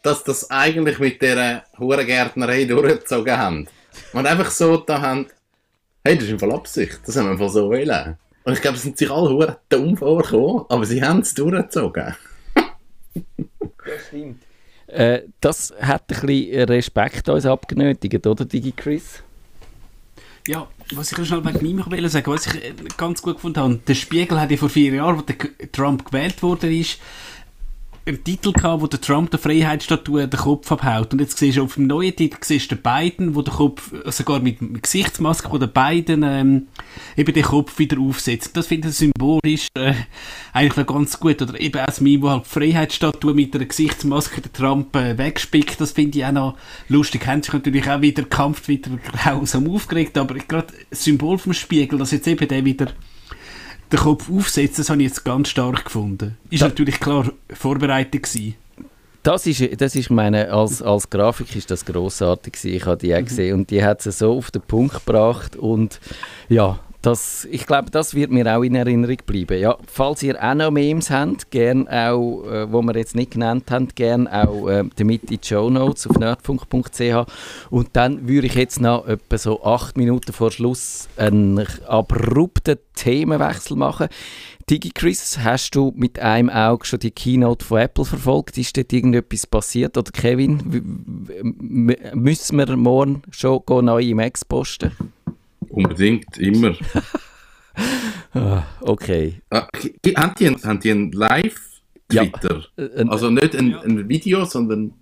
dass 0.03 0.25
das 0.25 0.51
eigentlich 0.51 0.99
mit 0.99 1.21
dieser 1.21 1.65
Hurengärtnerei 1.79 2.65
durchgezogen 2.65 3.37
haben. 3.37 3.69
Und 4.13 4.27
einfach 4.27 4.51
so 4.51 4.77
da 4.79 5.01
haben, 5.01 5.27
hey, 6.05 6.15
das 6.15 6.25
ist 6.25 6.31
im 6.31 6.39
Fall 6.39 6.53
Absicht, 6.53 7.01
das 7.07 7.17
haben 7.17 7.27
wir 7.27 7.33
einfach 7.33 7.51
so 7.51 7.69
wollen. 7.69 8.17
Und 8.45 8.53
ich 8.55 8.63
glaube, 8.63 8.77
es 8.77 8.83
sind 8.83 8.97
sich 8.97 9.11
alle 9.11 9.31
hure 9.31 9.59
dumm 9.69 9.97
vorgekommen, 9.97 10.65
aber 10.69 10.85
sie 10.87 11.03
haben 11.03 11.21
es 11.21 11.35
durchgezogen. 11.35 12.17
Äh, 14.87 15.23
das 15.41 15.73
hat 15.81 16.03
ein 16.11 16.27
bisschen 16.27 16.65
Respekt 16.65 17.29
uns 17.29 17.47
abgenötigt, 17.47 18.27
oder, 18.27 18.45
DigiChris? 18.45 19.23
Ja, 20.49 20.67
was 20.95 21.13
ich 21.13 21.19
noch 21.19 21.27
schnell 21.27 21.45
wegen 21.45 21.65
ihm 21.65 21.85
will 21.87 22.09
sagen, 22.09 22.33
was 22.33 22.47
ich 22.47 22.65
äh, 22.65 22.73
ganz 22.97 23.23
gut 23.23 23.37
gefunden 23.37 23.61
habe, 23.61 23.81
der 23.87 23.95
Spiegel 23.95 24.41
hat 24.41 24.51
ja 24.51 24.57
vor 24.57 24.71
vier 24.71 24.95
Jahren, 24.95 25.23
als 25.25 25.71
Trump 25.73 26.05
gewählt 26.07 26.43
worden 26.43 26.73
ist, 26.73 26.99
einen 28.11 28.25
Titel 28.25 28.53
gehabt, 28.53 28.83
wo 28.83 28.87
der 28.87 29.01
Trump 29.01 29.31
der 29.31 29.39
Freiheitsstatue 29.39 30.29
den 30.29 30.41
Kopf 30.41 30.71
abhaut. 30.71 31.13
Und 31.13 31.21
jetzt 31.21 31.39
siehst 31.39 31.59
du 31.59 31.65
auf 31.65 31.75
dem 31.75 31.87
neuen 31.87 32.15
Titel 32.15 32.37
siehst 32.41 32.71
du 32.71 32.77
den 32.77 32.83
Biden, 32.83 33.35
wo 33.35 33.43
der 33.43 33.55
Kopf, 33.55 33.93
äh, 33.93 34.11
sogar 34.11 34.41
mit, 34.41 34.61
mit 34.61 34.83
Gesichtsmaske, 34.83 35.51
wo 35.51 35.59
der 35.59 35.69
Biden 35.69 36.23
ähm, 36.23 36.69
eben 37.17 37.33
den 37.33 37.43
Kopf 37.43 37.79
wieder 37.79 37.99
aufsetzt. 38.01 38.57
Das 38.57 38.67
finde 38.67 38.89
ich 38.89 38.97
symbolisch 38.97 39.69
äh, 39.75 39.95
eigentlich 40.53 40.77
noch 40.77 40.95
ganz 40.95 41.19
gut. 41.19 41.41
Oder 41.43 41.61
eben 41.61 41.83
das 41.85 42.01
Meme, 42.01 42.23
wo 42.23 42.31
halt 42.31 42.45
die 42.45 42.51
Freiheitsstatue 42.51 43.35
mit 43.35 43.55
einer 43.55 43.65
Gesichtsmaske 43.65 44.41
der 44.41 44.53
Trump 44.53 44.95
äh, 44.97 45.17
wegspickt. 45.17 45.81
Das 45.81 45.93
finde 45.93 46.19
ich 46.19 46.25
auch 46.25 46.33
noch 46.33 46.57
lustig. 46.89 47.27
Haben 47.27 47.43
sich 47.43 47.53
natürlich 47.53 47.89
auch 47.89 48.01
wieder 48.01 48.25
Kampf 48.25 48.69
wieder 48.69 48.91
grausam 49.13 49.69
aufgeregt, 49.69 50.19
aber 50.19 50.35
gerade 50.35 50.73
Symbol 50.91 51.39
vom 51.39 51.53
Spiegel, 51.53 51.99
dass 51.99 52.11
jetzt 52.11 52.27
eben 52.29 52.49
der 52.49 52.65
wieder 52.65 52.89
den 53.93 53.99
Kopf 53.99 54.31
aufsetzt, 54.31 54.79
das 54.79 54.91
habe 54.91 55.03
ich 55.03 55.09
jetzt 55.09 55.25
ganz 55.25 55.49
stark 55.49 55.85
gefunden. 55.85 56.37
Ist 56.51 56.63
Da- 56.63 56.69
natürlich 56.69 57.01
klar 57.01 57.31
vorbereitet 57.53 58.23
gewesen. 58.23 58.55
Das 59.23 59.47
ist, 59.47 59.63
das 59.83 59.95
ist 59.97 60.09
meine, 60.11 60.51
als, 60.51 60.81
als 60.81 61.11
Grafik 61.11 61.55
ist 61.55 61.71
das 61.71 61.85
grossartig 61.85 62.55
gewesen. 62.55 62.75
Ich 62.77 62.87
habe 62.87 62.97
die 62.97 63.15
auch 63.15 63.23
gesehen 63.23 63.55
und 63.55 63.71
die 63.71 63.85
hat 63.85 64.01
sie 64.01 64.13
so 64.13 64.37
auf 64.39 64.51
den 64.51 64.63
Punkt 64.63 64.95
gebracht 65.05 65.57
und 65.57 66.01
ja, 66.49 66.79
das, 67.03 67.49
ich 67.51 67.67
glaube, 67.67 67.91
das 67.91 68.15
wird 68.15 68.31
mir 68.31 68.47
auch 68.55 68.63
in 68.63 68.75
Erinnerung 68.75 69.17
bleiben. 69.25 69.59
Ja, 69.59 69.77
falls 69.87 70.23
ihr 70.23 70.43
auch 70.43 70.55
noch 70.55 70.71
Memes 70.71 71.11
habt, 71.11 71.51
gern 71.51 71.89
auch, 71.89 72.45
äh, 72.45 72.71
wo 72.71 72.83
wir 72.83 72.95
jetzt 72.97 73.17
nicht 73.17 73.33
genannt 73.33 73.71
haben, 73.71 73.89
gern 73.95 74.29
auch 74.29 74.69
äh, 74.69 74.85
damit 74.97 75.31
in 75.31 75.41
die 75.41 75.47
Show 75.47 75.71
Notes 75.71 76.07
auf 76.07 76.19
nerdfunk.ch 76.19 77.27
und 77.71 77.89
dann 77.95 78.29
würde 78.29 78.47
ich 78.47 78.55
jetzt 78.55 78.81
noch 78.81 79.07
etwa 79.07 79.39
so 79.39 79.63
acht 79.65 79.97
Minuten 79.97 80.33
vor 80.33 80.51
Schluss 80.51 81.09
einen 81.17 81.67
abrupten 81.87 82.77
Themenwechsel 82.95 83.77
machen. 83.77 84.09
Digi 84.69 84.91
Chris, 84.91 85.39
hast 85.39 85.75
du 85.75 85.93
mit 85.97 86.21
einem 86.21 86.49
Auge 86.49 86.85
schon 86.85 87.01
die 87.01 87.11
Keynote 87.11 87.65
von 87.65 87.81
Apple 87.81 88.05
verfolgt? 88.05 88.57
Ist 88.57 88.77
dort 88.77 88.93
irgendetwas 88.93 89.47
passiert? 89.47 89.97
Oder 89.97 90.13
Kevin, 90.13 90.61
müssen 92.15 92.59
wir 92.59 92.77
morgen 92.77 93.23
schon 93.31 93.63
neue 93.67 94.15
Macs 94.15 94.45
posten? 94.45 94.93
Unbedingt, 95.71 96.37
immer. 96.39 96.75
Ah, 98.33 98.63
okay. 98.83 99.41
Ah, 99.51 99.67
haben, 100.17 100.35
die 100.39 100.47
einen, 100.47 100.63
haben 100.63 100.79
die 100.81 100.91
einen 100.93 101.11
Live-Twitter? 101.11 102.65
Äh, 102.77 103.01
ein- 103.01 103.09
Also 103.09 103.29
nicht 103.31 103.57
ein, 103.57 103.75
ein 103.75 104.09
Video, 104.09 104.45
sondern 104.45 104.93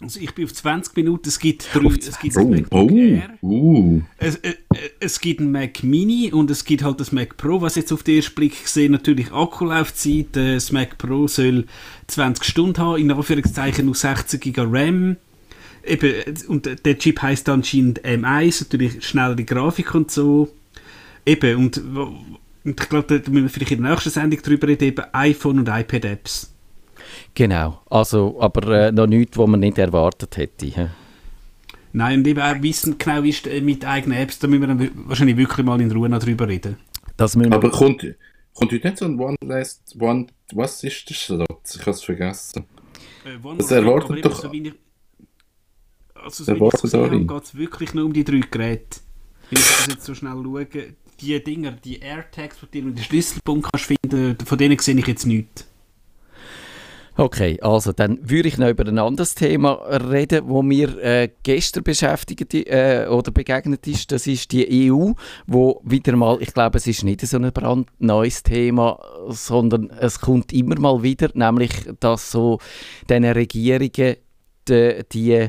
Also 0.00 0.20
ich 0.20 0.32
bin 0.34 0.44
auf 0.44 0.54
20 0.54 0.94
Minuten, 0.96 1.28
es 1.28 1.38
gibt, 1.40 1.68
drei, 1.74 1.88
es 1.96 2.18
gibt 2.20 2.36
Oh, 2.36 2.44
MacBook 2.44 2.90
oh, 2.92 2.96
Air, 2.96 3.30
uh. 3.42 4.00
es, 4.18 4.36
äh, 4.36 4.50
äh, 4.50 4.90
es 5.00 5.20
gibt 5.20 5.40
ein 5.40 5.50
Mac 5.50 5.82
Mini 5.82 6.32
und 6.32 6.48
es 6.50 6.64
gibt 6.64 6.84
halt 6.84 7.00
das 7.00 7.10
Mac 7.10 7.36
Pro, 7.36 7.60
was 7.60 7.74
jetzt 7.74 7.92
auf 7.92 8.02
den 8.04 8.16
ersten 8.16 8.34
Blick 8.36 8.62
gesehen 8.62 8.92
natürlich 8.92 9.32
Akkulaufzeit, 9.32 10.36
äh, 10.36 10.54
das 10.54 10.70
Mac 10.72 10.96
Pro 10.96 11.26
soll 11.26 11.66
20 12.06 12.44
Stunden 12.44 12.78
haben, 12.78 13.00
in 13.00 13.10
Anführungszeichen 13.10 13.86
nur 13.86 13.94
60 13.96 14.40
GB 14.40 14.60
RAM. 14.64 15.16
Eben, 15.84 16.14
und 16.48 16.84
der 16.84 16.98
Chip 16.98 17.22
heißt 17.22 17.48
anscheinend 17.48 18.02
M1, 18.04 18.62
natürlich 18.64 19.04
schnellere 19.06 19.44
Grafik 19.44 19.94
und 19.94 20.10
so. 20.10 20.48
Eben, 21.26 21.56
und, 21.56 21.78
und 21.78 22.36
ich 22.80 22.88
glaube, 22.88 23.18
da 23.20 23.30
müssen 23.30 23.44
wir 23.44 23.48
vielleicht 23.50 23.72
in 23.72 23.82
der 23.82 23.92
nächsten 23.92 24.10
Sendung 24.10 24.40
drüber 24.42 24.68
reden, 24.68 24.84
eben 24.84 25.04
iPhone 25.12 25.58
und 25.60 25.68
iPad-Apps. 25.68 26.52
Genau, 27.34 27.80
also, 27.88 28.36
aber 28.40 28.86
äh, 28.88 28.92
noch 28.92 29.06
nichts, 29.06 29.36
was 29.38 29.48
man 29.48 29.60
nicht 29.60 29.78
erwartet 29.78 30.36
hätte. 30.36 30.66
hä? 30.66 30.88
Nein, 31.92 32.20
und 32.20 32.26
eben 32.26 32.40
auch 32.40 32.60
wissen 32.62 32.98
genau 32.98 33.22
ist 33.22 33.46
äh, 33.46 33.60
mit 33.60 33.84
eigenen 33.84 34.18
Apps, 34.18 34.38
da 34.38 34.46
müssen 34.46 34.60
wir 34.62 34.68
dann 34.68 34.90
wahrscheinlich 35.08 35.36
wirklich 35.36 35.64
mal 35.66 35.80
in 35.80 35.90
Ruhe 35.90 36.08
noch 36.08 36.20
drüber 36.20 36.46
reden. 36.46 36.76
Das 37.16 37.36
müssen 37.36 37.50
wir, 37.50 37.56
Aber 37.56 37.70
kommt, 37.70 38.04
kommt 38.54 38.72
heute 38.72 38.86
nicht 38.88 38.98
so 38.98 39.04
ein 39.06 39.18
One 39.18 39.36
Last 39.42 39.96
One. 39.98 40.26
Was 40.52 40.84
ist 40.84 41.08
der 41.08 41.16
Slot? 41.16 41.46
Ich 41.74 41.80
habe 41.80 41.90
es 41.90 42.02
vergessen. 42.02 42.64
Äh, 43.24 43.44
One 43.44 43.58
Das 43.58 43.70
erwartet 43.70 44.24
doch- 44.24 44.40
So 44.42 44.50
also 46.22 46.44
Das 46.44 46.90
so 46.90 47.08
geht 47.08 47.30
es 47.42 47.54
wirklich 47.54 47.94
nur 47.94 48.04
um 48.04 48.12
die 48.12 48.24
drei 48.24 48.40
Geräte. 48.40 49.00
Wenn 49.50 49.58
ich 49.58 49.66
das 49.66 49.86
jetzt 49.88 50.04
so 50.04 50.14
schnell 50.14 50.42
schaue, 50.42 50.66
die 51.20 51.42
Dinger, 51.42 51.72
die 51.72 51.98
AirTags, 51.98 52.56
die 52.72 52.80
du 52.80 52.88
in 52.88 52.94
den 52.94 53.04
Schlüsselbund 53.04 53.64
kannst 53.64 53.86
finden, 53.86 54.36
von 54.44 54.58
denen 54.58 54.78
sehe 54.78 54.96
ich 54.96 55.06
jetzt 55.06 55.26
nichts. 55.26 55.66
Okay, 57.16 57.58
also 57.60 57.92
dann 57.92 58.18
würde 58.22 58.48
ich 58.48 58.56
noch 58.56 58.70
über 58.70 58.86
ein 58.86 58.98
anderes 58.98 59.34
Thema 59.34 59.72
reden, 59.72 60.48
wo 60.48 60.62
mir 60.62 60.96
äh, 61.02 61.28
gestern 61.42 61.82
beschäftigt 61.82 62.54
äh, 62.54 63.08
oder 63.10 63.30
begegnet 63.30 63.86
ist. 63.86 64.10
Das 64.12 64.26
ist 64.26 64.52
die 64.52 64.90
EU, 64.90 65.12
wo 65.46 65.82
wieder 65.84 66.16
mal, 66.16 66.40
ich 66.40 66.54
glaube, 66.54 66.78
es 66.78 66.86
ist 66.86 67.04
nicht 67.04 67.20
so 67.20 67.36
ein 67.36 67.52
brandneues 67.52 68.42
Thema, 68.42 68.98
sondern 69.28 69.90
es 69.90 70.20
kommt 70.20 70.52
immer 70.54 70.78
mal 70.78 71.02
wieder, 71.02 71.28
nämlich 71.34 71.72
dass 71.98 72.30
so 72.30 72.58
diesen 73.08 73.24
Regierungen 73.26 74.16
die, 74.68 75.04
die 75.12 75.48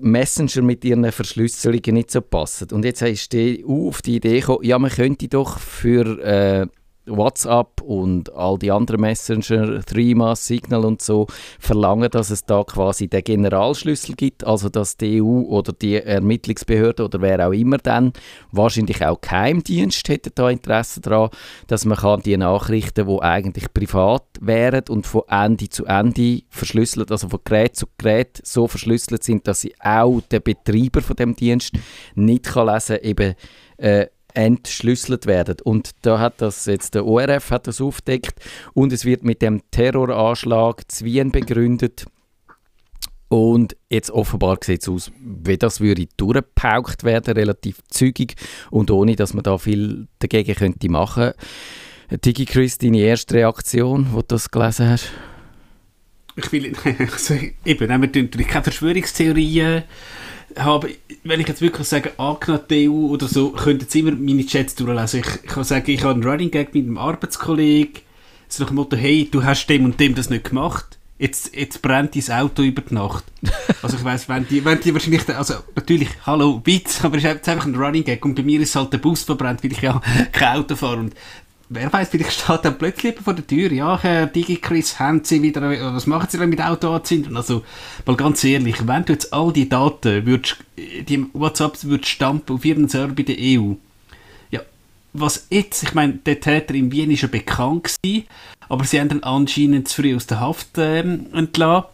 Messenger 0.00 0.62
mit 0.62 0.84
ihren 0.84 1.10
Verschlüsselungen 1.10 1.94
nicht 1.94 2.10
so 2.10 2.20
passen. 2.20 2.68
Und 2.72 2.84
jetzt 2.84 3.02
ist 3.02 3.32
die 3.32 3.64
EU 3.66 3.88
auf 3.88 4.02
die 4.02 4.16
Idee 4.16 4.40
gekommen, 4.40 4.64
ja, 4.64 4.78
man 4.78 4.90
könnte 4.90 5.28
doch 5.28 5.58
für 5.58 6.18
äh, 6.22 6.66
WhatsApp 7.08 7.80
und 7.80 8.32
all 8.34 8.58
die 8.58 8.70
anderen 8.70 9.00
Messenger, 9.00 9.84
Threema, 9.84 10.36
Signal 10.36 10.84
und 10.84 11.02
so, 11.02 11.26
verlangen, 11.58 12.10
dass 12.10 12.30
es 12.30 12.44
da 12.44 12.64
quasi 12.64 13.08
den 13.08 13.24
Generalschlüssel 13.24 14.14
gibt, 14.14 14.44
also 14.44 14.68
dass 14.68 14.96
die 14.96 15.22
EU 15.22 15.42
oder 15.42 15.72
die 15.72 15.96
Ermittlungsbehörde 15.96 17.04
oder 17.04 17.20
wer 17.20 17.46
auch 17.46 17.52
immer 17.52 17.78
dann, 17.78 18.12
wahrscheinlich 18.52 19.04
auch 19.04 19.20
Geheimdienst 19.20 20.08
hätte 20.08 20.30
da 20.30 20.50
Interesse 20.50 21.00
daran, 21.00 21.30
dass 21.66 21.84
man 21.84 21.98
kann 21.98 22.20
die 22.20 22.36
Nachrichten, 22.36 23.06
die 23.06 23.22
eigentlich 23.22 23.72
privat 23.72 24.24
wären 24.40 24.84
und 24.88 25.06
von 25.06 25.22
Ende 25.28 25.68
zu 25.68 25.84
Ende 25.86 26.42
verschlüsselt, 26.50 27.10
also 27.10 27.28
von 27.28 27.40
Gerät 27.44 27.76
zu 27.76 27.86
Gerät 27.98 28.40
so 28.44 28.68
verschlüsselt 28.68 29.22
sind, 29.22 29.46
dass 29.46 29.60
sie 29.60 29.74
auch 29.80 30.20
der 30.30 30.40
Betreiber 30.40 31.00
von 31.00 31.16
dem 31.16 31.34
Dienst 31.34 31.72
nicht 32.14 32.44
kann 32.44 32.68
lesen, 32.68 32.98
eben 33.02 33.34
äh, 33.78 34.06
entschlüsselt 34.38 35.26
werden. 35.26 35.56
Und 35.64 35.90
da 36.02 36.20
hat 36.20 36.40
das 36.40 36.66
jetzt 36.66 36.94
der 36.94 37.04
ORF 37.04 37.50
hat 37.50 37.66
das 37.66 37.80
aufdeckt 37.80 38.38
und 38.72 38.92
es 38.92 39.04
wird 39.04 39.24
mit 39.24 39.42
dem 39.42 39.62
Terroranschlag 39.72 40.88
zu 40.88 41.04
Wien 41.04 41.32
begründet. 41.32 42.06
Und 43.28 43.76
jetzt 43.90 44.12
offenbar 44.12 44.58
sieht 44.62 44.82
es 44.82 44.88
aus, 44.88 45.10
wie 45.20 45.58
das 45.58 45.80
würde 45.80 46.06
durchgepaukt 46.16 47.02
werden, 47.02 47.34
relativ 47.34 47.80
zügig 47.90 48.36
und 48.70 48.92
ohne, 48.92 49.16
dass 49.16 49.34
man 49.34 49.42
da 49.42 49.58
viel 49.58 50.06
dagegen 50.20 50.54
könnte 50.54 50.88
machen. 50.88 51.32
Digi 52.24 52.46
Chris, 52.46 52.78
deine 52.78 53.00
erste 53.00 53.34
Reaktion, 53.34 54.06
wo 54.12 54.20
du 54.20 54.28
das 54.28 54.50
gelesen 54.50 54.88
hast? 54.88 55.10
Ich 56.36 56.52
will, 56.52 56.72
also, 57.10 57.34
eben, 57.64 57.88
wir 57.88 57.98
natürlich 57.98 58.48
keine 58.48 58.62
Verschwörungstheorien 58.62 59.82
haben. 60.56 60.90
Wenn 61.24 61.40
ich 61.40 61.48
jetzt 61.48 61.60
wirklich 61.60 61.86
sage, 61.86 62.18
angenommen 62.18 62.64
EU 62.70 63.12
oder 63.12 63.28
so, 63.28 63.50
könnten 63.50 63.86
Sie 63.88 64.00
immer 64.00 64.12
meine 64.12 64.46
Chats 64.46 64.74
durchlesen. 64.74 65.20
Ich, 65.20 65.42
kann 65.42 65.64
sagen, 65.64 65.90
ich 65.90 66.02
habe 66.02 66.14
einen 66.14 66.24
Running 66.24 66.50
Gag 66.50 66.74
mit 66.74 66.84
einem 66.84 66.98
Arbeitskollegen, 66.98 68.02
so 68.48 68.62
nach 68.62 68.70
dem 68.70 68.76
Motto, 68.76 68.96
hey, 68.96 69.28
du 69.30 69.44
hast 69.44 69.66
dem 69.66 69.84
und 69.84 70.00
dem 70.00 70.14
das 70.14 70.30
nicht 70.30 70.44
gemacht, 70.44 70.98
jetzt, 71.18 71.54
jetzt 71.54 71.82
brennt 71.82 72.14
dein 72.14 72.38
Auto 72.40 72.62
über 72.62 72.82
die 72.82 72.94
Nacht. 72.94 73.24
Also 73.82 73.96
ich 73.96 74.04
weiss, 74.04 74.28
wenn 74.28 74.46
die, 74.48 74.64
wenn 74.64 74.80
die 74.80 74.92
wahrscheinlich, 74.92 75.28
also 75.28 75.54
natürlich, 75.74 76.08
hallo, 76.24 76.62
Witz, 76.64 77.04
aber 77.04 77.16
es 77.16 77.24
ist 77.24 77.30
jetzt 77.30 77.48
einfach 77.48 77.66
ein 77.66 77.74
Running 77.74 78.04
Gag 78.04 78.24
und 78.24 78.34
bei 78.34 78.42
mir 78.42 78.60
ist 78.60 78.74
halt 78.74 78.92
der 78.92 78.98
Bus 78.98 79.22
verbrannt, 79.22 79.62
weil 79.62 79.72
ich 79.72 79.82
ja 79.82 80.00
kein 80.32 80.58
Auto 80.58 80.76
fahre 80.76 80.98
und 80.98 81.14
Wer 81.70 81.92
weiß, 81.92 82.08
vielleicht 82.08 82.40
steht 82.40 82.64
dann 82.64 82.78
plötzlich 82.78 83.18
vor 83.20 83.34
der 83.34 83.46
Tür. 83.46 83.70
Ja, 83.70 83.98
Herr 84.00 84.26
DigiChris, 84.26 84.98
haben 84.98 85.22
Sie 85.22 85.42
wieder, 85.42 85.60
was 85.92 86.06
machen 86.06 86.26
Sie 86.30 86.38
denn 86.38 86.48
mit 86.48 86.62
Auto 86.62 86.90
anzünden? 86.90 87.36
Also, 87.36 87.62
mal 88.06 88.16
ganz 88.16 88.42
ehrlich, 88.42 88.86
wenn 88.86 89.04
du 89.04 89.12
jetzt 89.12 89.34
all 89.34 89.52
die 89.52 89.68
Daten, 89.68 90.24
würdest, 90.24 90.56
die 90.76 91.26
WhatsApps 91.34 91.84
würdest 91.84 92.08
stampen 92.08 92.56
auf 92.56 92.64
Ihren 92.64 92.88
Server 92.88 93.12
bei 93.12 93.22
der 93.22 93.36
EU, 93.38 93.74
ja, 94.50 94.60
was 95.12 95.46
jetzt, 95.50 95.82
ich 95.82 95.92
meine, 95.92 96.14
der 96.14 96.40
Täter 96.40 96.74
in 96.74 96.90
Wien 96.90 97.10
ist 97.10 97.20
ja 97.20 97.28
bekannt 97.28 97.96
gewesen, 98.02 98.24
aber 98.70 98.84
sie 98.84 98.98
haben 98.98 99.10
dann 99.10 99.22
anscheinend 99.22 99.88
zu 99.88 100.00
früh 100.00 100.16
aus 100.16 100.26
der 100.26 100.40
Haft 100.40 100.78
ähm, 100.78 101.26
entlassen 101.34 101.90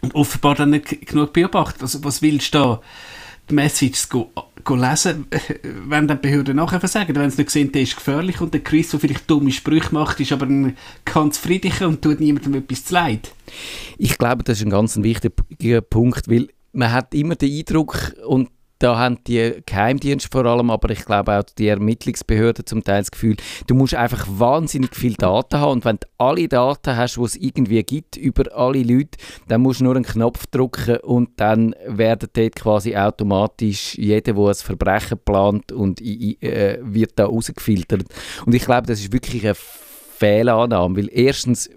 und 0.00 0.14
offenbar 0.14 0.54
dann 0.54 0.70
nicht 0.70 1.06
genug 1.06 1.34
beobachtet. 1.34 1.82
Also, 1.82 2.02
was 2.02 2.22
willst 2.22 2.54
du 2.54 2.58
da? 2.58 2.80
Die 3.50 3.54
Messages 3.54 4.08
go, 4.08 4.30
go 4.64 4.74
lesen, 4.74 5.26
wenn 5.88 6.06
dann 6.06 6.20
die 6.20 6.28
Behörden 6.28 6.56
nachher 6.56 6.80
versagen. 6.80 7.14
Wenn 7.16 7.30
sie 7.30 7.42
nicht 7.42 7.50
sehen, 7.50 7.72
der 7.72 7.82
ist 7.82 7.96
gefährlich 7.96 8.40
und 8.40 8.52
der 8.52 8.62
Chris, 8.62 8.90
der 8.90 9.00
vielleicht 9.00 9.30
dumme 9.30 9.50
Sprüche 9.50 9.92
macht, 9.92 10.20
ist 10.20 10.32
aber 10.32 10.46
ein 10.46 10.76
ganz 11.04 11.38
friedlicher 11.38 11.88
und 11.88 12.02
tut 12.02 12.20
niemandem 12.20 12.54
etwas 12.54 12.84
zu 12.84 12.94
leid. 12.94 13.32
Ich 13.96 14.18
glaube, 14.18 14.44
das 14.44 14.58
ist 14.58 14.66
ein 14.66 14.70
ganz 14.70 14.96
wichtiger 14.96 15.80
Punkt, 15.80 16.28
weil 16.28 16.48
man 16.72 16.92
hat 16.92 17.14
immer 17.14 17.34
den 17.34 17.58
Eindruck, 17.58 18.14
und 18.26 18.50
da 18.78 18.98
haben 18.98 19.18
die 19.26 19.62
Geheimdienste 19.66 20.28
vor 20.30 20.44
allem, 20.46 20.70
aber 20.70 20.90
ich 20.90 21.04
glaube 21.04 21.38
auch 21.38 21.42
die 21.42 21.68
Ermittlungsbehörden 21.68 22.66
zum 22.66 22.84
Teil 22.84 23.00
das 23.00 23.10
Gefühl, 23.10 23.36
du 23.66 23.74
musst 23.74 23.94
einfach 23.94 24.26
wahnsinnig 24.28 24.94
viel 24.94 25.14
Daten 25.14 25.60
haben 25.60 25.72
und 25.72 25.84
wenn 25.84 25.96
du 25.96 26.06
alle 26.18 26.48
Daten 26.48 26.96
hast, 26.96 27.16
die 27.16 27.22
es 27.22 27.36
irgendwie 27.36 27.82
gibt 27.82 28.16
über 28.16 28.44
alle 28.54 28.82
Leute, 28.82 29.18
dann 29.48 29.62
musst 29.62 29.80
du 29.80 29.84
nur 29.84 29.96
einen 29.96 30.04
Knopf 30.04 30.46
drücken 30.46 30.98
und 30.98 31.30
dann 31.36 31.74
werden 31.86 32.28
dort 32.32 32.54
quasi 32.54 32.96
automatisch 32.96 33.96
jeder, 33.96 34.32
der 34.32 34.44
ein 34.44 34.54
Verbrechen 34.54 35.18
plant 35.24 35.72
und 35.72 36.00
äh, 36.00 36.78
wird 36.82 37.12
da 37.16 37.26
rausgefiltert. 37.26 38.04
Und 38.46 38.54
ich 38.54 38.64
glaube, 38.64 38.86
das 38.86 39.00
ist 39.00 39.12
wirklich 39.12 39.44
eine 39.44 39.56
Fehlannahme, 40.18 40.96
weil 40.96 41.10
erstens 41.12 41.70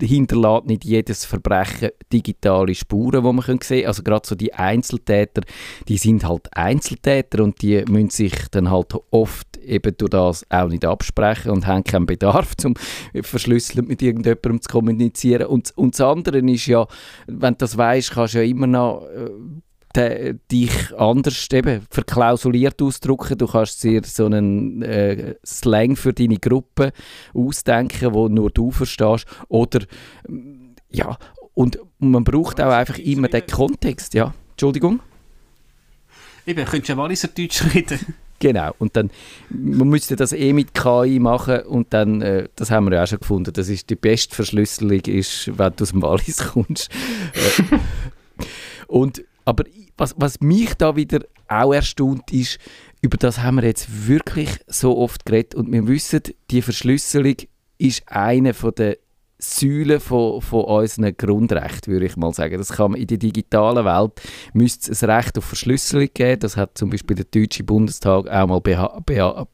hinterlässt 0.00 0.66
nicht 0.66 0.84
jedes 0.84 1.24
Verbrechen 1.24 1.90
digitale 2.12 2.74
Spuren, 2.74 3.22
die 3.22 3.32
man 3.32 3.42
sehen 3.42 3.58
kann. 3.58 3.86
Also 3.86 4.02
gerade 4.02 4.26
so 4.26 4.34
die 4.34 4.52
Einzeltäter, 4.54 5.42
die 5.86 5.96
sind 5.96 6.26
halt 6.26 6.48
Einzeltäter 6.56 7.44
und 7.44 7.62
die 7.62 7.84
müssen 7.88 8.10
sich 8.10 8.34
dann 8.50 8.70
halt 8.70 8.94
oft 9.10 9.56
eben 9.58 9.96
durch 9.96 10.10
das 10.10 10.46
auch 10.50 10.68
nicht 10.68 10.84
absprechen 10.84 11.52
und 11.52 11.66
haben 11.66 11.84
keinen 11.84 12.06
Bedarf, 12.06 12.54
um 12.64 12.74
verschlüsselt 13.22 13.86
mit 13.86 14.02
irgendjemandem 14.02 14.60
zu 14.60 14.68
kommunizieren. 14.68 15.46
Und, 15.46 15.72
und 15.76 15.94
das 15.94 16.00
andere 16.00 16.38
ist 16.38 16.66
ja, 16.66 16.86
wenn 17.26 17.54
du 17.54 17.58
das 17.58 17.76
weißt, 17.76 18.12
kannst 18.12 18.34
du 18.34 18.38
ja 18.38 18.44
immer 18.44 18.66
noch 18.66 19.06
äh, 19.06 19.30
de- 19.96 20.34
dich 20.50 20.94
anders 20.96 21.48
eben 21.52 21.86
verklausuliert 21.90 22.80
ausdrücken. 22.82 23.38
Du 23.38 23.46
kannst 23.46 23.82
dir 23.82 24.02
so 24.04 24.26
einen 24.26 24.82
äh, 24.82 25.34
Slang 25.44 25.96
für 25.96 26.12
deine 26.12 26.38
Gruppe 26.38 26.92
ausdenken, 27.34 28.12
wo 28.14 28.28
nur 28.28 28.50
du 28.50 28.70
verstehst. 28.70 29.26
Oder 29.48 29.80
ja, 30.90 31.16
und 31.54 31.78
man 31.98 32.24
braucht 32.24 32.60
auch 32.60 32.72
einfach 32.72 32.98
immer 32.98 33.28
den 33.28 33.46
Kontext, 33.46 34.14
ja. 34.14 34.34
Entschuldigung? 34.52 35.00
Eben, 36.46 36.64
könntest 36.64 36.88
du 36.88 36.92
ja 36.92 36.98
Walliser 36.98 37.28
Deutsch 37.28 37.62
reden. 37.74 37.98
Genau, 38.38 38.72
und 38.78 38.94
dann, 38.96 39.10
man 39.48 39.88
müsste 39.88 40.14
das 40.14 40.32
eh 40.34 40.52
mit 40.52 40.74
KI 40.74 41.18
machen 41.18 41.60
und 41.60 41.94
dann, 41.94 42.20
äh, 42.20 42.48
das 42.54 42.70
haben 42.70 42.86
wir 42.86 42.96
ja 42.96 43.04
auch 43.04 43.06
schon 43.06 43.20
gefunden, 43.20 43.52
das 43.52 43.70
ist 43.70 43.88
die 43.88 43.96
beste 43.96 44.34
Verschlüsselung, 44.34 45.00
ist, 45.00 45.48
wenn 45.56 45.72
du 45.74 45.82
aus 45.82 45.90
dem 45.90 46.02
Wallis 46.02 46.44
kommst. 46.52 46.90
Äh, 47.32 47.78
und, 48.88 49.24
aber 49.46 49.64
was, 49.96 50.14
was 50.18 50.40
mich 50.40 50.74
da 50.74 50.96
wieder 50.96 51.20
auch 51.48 51.72
erstaunt 51.72 52.32
ist, 52.32 52.58
über 53.00 53.16
das 53.16 53.40
haben 53.40 53.56
wir 53.56 53.64
jetzt 53.64 54.08
wirklich 54.08 54.50
so 54.66 54.96
oft 54.96 55.24
geredet 55.26 55.54
und 55.54 55.70
wir 55.70 55.86
wissen, 55.86 56.22
die 56.50 56.62
Verschlüsselung 56.62 57.36
ist 57.78 58.02
eine 58.06 58.54
von 58.54 58.74
der 58.74 58.98
Säulen 59.38 60.00
von, 60.00 60.40
von 60.40 60.64
unseren 60.64 61.14
Grundrechten, 61.14 61.92
würde 61.92 62.06
ich 62.06 62.16
mal 62.16 62.32
sagen. 62.32 62.56
Das 62.56 62.72
kann 62.72 62.92
man 62.92 63.00
in 63.00 63.06
der 63.06 63.18
digitalen 63.18 63.84
Welt 63.84 64.12
müsste 64.54 64.92
es 64.92 65.04
ein 65.04 65.10
Recht 65.10 65.36
auf 65.36 65.44
Verschlüsselung 65.44 66.08
geben. 66.14 66.40
Das 66.40 66.56
hat 66.56 66.78
zum 66.78 66.88
Beispiel 66.88 67.16
der 67.16 67.26
Deutsche 67.26 67.62
Bundestag 67.62 68.28
auch 68.28 68.46
mal 68.46 68.60
beha 68.60 68.98
beha 69.04 69.46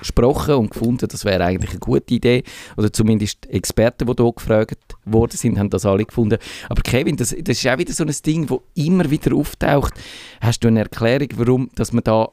besprochen 0.00 0.54
und 0.54 0.70
gefunden, 0.70 1.08
das 1.08 1.24
wäre 1.24 1.44
eigentlich 1.44 1.70
eine 1.70 1.80
gute 1.80 2.14
Idee. 2.14 2.42
Oder 2.76 2.92
zumindest 2.92 3.46
Experten, 3.48 4.06
die 4.06 4.22
hier 4.22 4.32
gefragt 4.32 4.96
worden 5.04 5.36
sind, 5.36 5.58
haben 5.58 5.70
das 5.70 5.86
alle 5.86 6.04
gefunden. 6.04 6.38
Aber 6.68 6.82
Kevin, 6.82 7.16
das, 7.16 7.30
das 7.30 7.58
ist 7.58 7.66
auch 7.68 7.78
wieder 7.78 7.92
so 7.92 8.04
ein 8.04 8.14
Ding, 8.24 8.46
das 8.46 8.58
immer 8.74 9.10
wieder 9.10 9.34
auftaucht. 9.34 9.94
Hast 10.40 10.64
du 10.64 10.68
eine 10.68 10.80
Erklärung, 10.80 11.28
warum 11.36 11.70
dass 11.74 11.92
man 11.92 12.04
da 12.04 12.28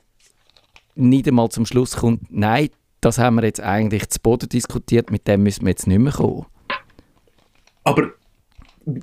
nicht 0.96 1.28
einmal 1.28 1.50
zum 1.50 1.66
Schluss 1.66 1.98
kommt, 1.98 2.24
nein, 2.30 2.70
das 3.02 3.18
haben 3.18 3.36
wir 3.36 3.44
jetzt 3.44 3.62
eigentlich 3.62 4.10
zu 4.10 4.20
Boden 4.20 4.50
diskutiert, 4.50 5.12
mit 5.12 5.28
dem 5.28 5.44
müssen 5.44 5.64
wir 5.66 5.70
jetzt 5.70 5.88
nicht 5.88 6.00
mehr 6.00 6.12
kommen? 6.12 6.46
Aber 7.84 8.12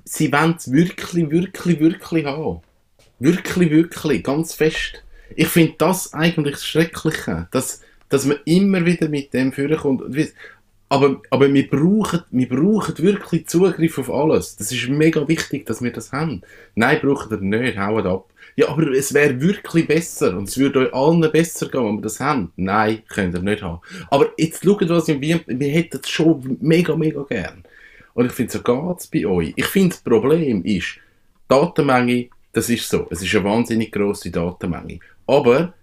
sie 0.05 0.31
wollen 0.33 0.55
es 0.59 0.71
wirklich, 0.71 1.31
wirklich, 1.31 1.81
wirklich 1.81 2.27
haben. 2.27 2.61
Wirklich, 3.19 3.71
wirklich, 3.71 4.23
ganz 4.23 4.53
fest. 4.53 5.03
Ich 5.35 5.49
finde 5.49 5.75
das 5.79 6.15
eigentlich 6.15 6.55
das 6.55 6.67
Schreckliche, 6.67 7.49
dass, 7.51 7.81
dass 8.09 8.27
man 8.27 8.39
immer 8.45 8.85
wieder 8.85 9.09
mit 9.09 9.33
dem 9.35 9.53
vorkommt. 9.53 10.03
Aber, 10.89 11.21
aber 11.31 11.53
wir, 11.53 11.69
brauchen, 11.69 12.23
wir 12.31 12.49
brauchen 12.49 12.99
wirklich 12.99 13.49
Zugriff 13.49 13.99
auf 13.99 14.11
alles. 14.11 14.57
Das 14.57 14.71
ist 14.71 14.89
mega 14.89 15.27
wichtig, 15.27 15.67
dass 15.67 15.83
wir 15.83 15.93
das 15.93 16.13
haben. 16.13 16.43
Nein, 16.77 17.01
braucht 17.03 17.33
ihr 17.33 17.39
nicht, 17.39 17.77
haut 17.77 18.07
ab. 18.07 18.31
Ja, 18.55 18.69
aber 18.69 18.91
es 18.93 19.13
wäre 19.13 19.39
wirklich 19.41 19.87
besser 19.87 20.37
und 20.37 20.49
es 20.49 20.57
würde 20.57 20.79
euch 20.79 20.95
allen 20.95 21.21
besser 21.31 21.69
gehen, 21.69 21.85
wenn 21.85 21.97
wir 21.97 22.03
das 22.03 22.21
haben. 22.21 22.53
Nein, 22.57 23.03
könnt 23.09 23.35
ihr 23.35 23.43
nicht 23.43 23.63
haben. 23.63 23.81
Aber 24.11 24.31
jetzt 24.39 24.65
schaut, 24.65 24.89
was 24.89 25.09
wir, 25.09 25.41
wir 25.47 25.69
hätten 25.69 26.01
es 26.03 26.09
schon 26.09 26.57
mega, 26.61 26.97
mega 26.97 27.23
gern. 27.25 27.65
Und 28.15 28.27
ich 28.27 28.33
finde, 28.33 28.53
so 28.53 28.63
geht 28.63 28.99
es 28.99 29.07
bei 29.09 29.27
euch. 29.27 29.53
Ich 29.57 29.67
finde, 29.67 29.91
das 29.91 30.01
Problem 30.01 30.65
ist, 30.65 30.99
Datenmenge, 31.49 32.29
das 32.53 32.71
ist 32.71 32.89
so. 32.89 33.07
Es 33.11 33.21
ist 33.21 33.35
eine 33.35 33.45
wahnsinnig 33.45 33.93
grosse 33.93 34.31
Datenmenge. 34.31 35.01
Aber 35.27 35.75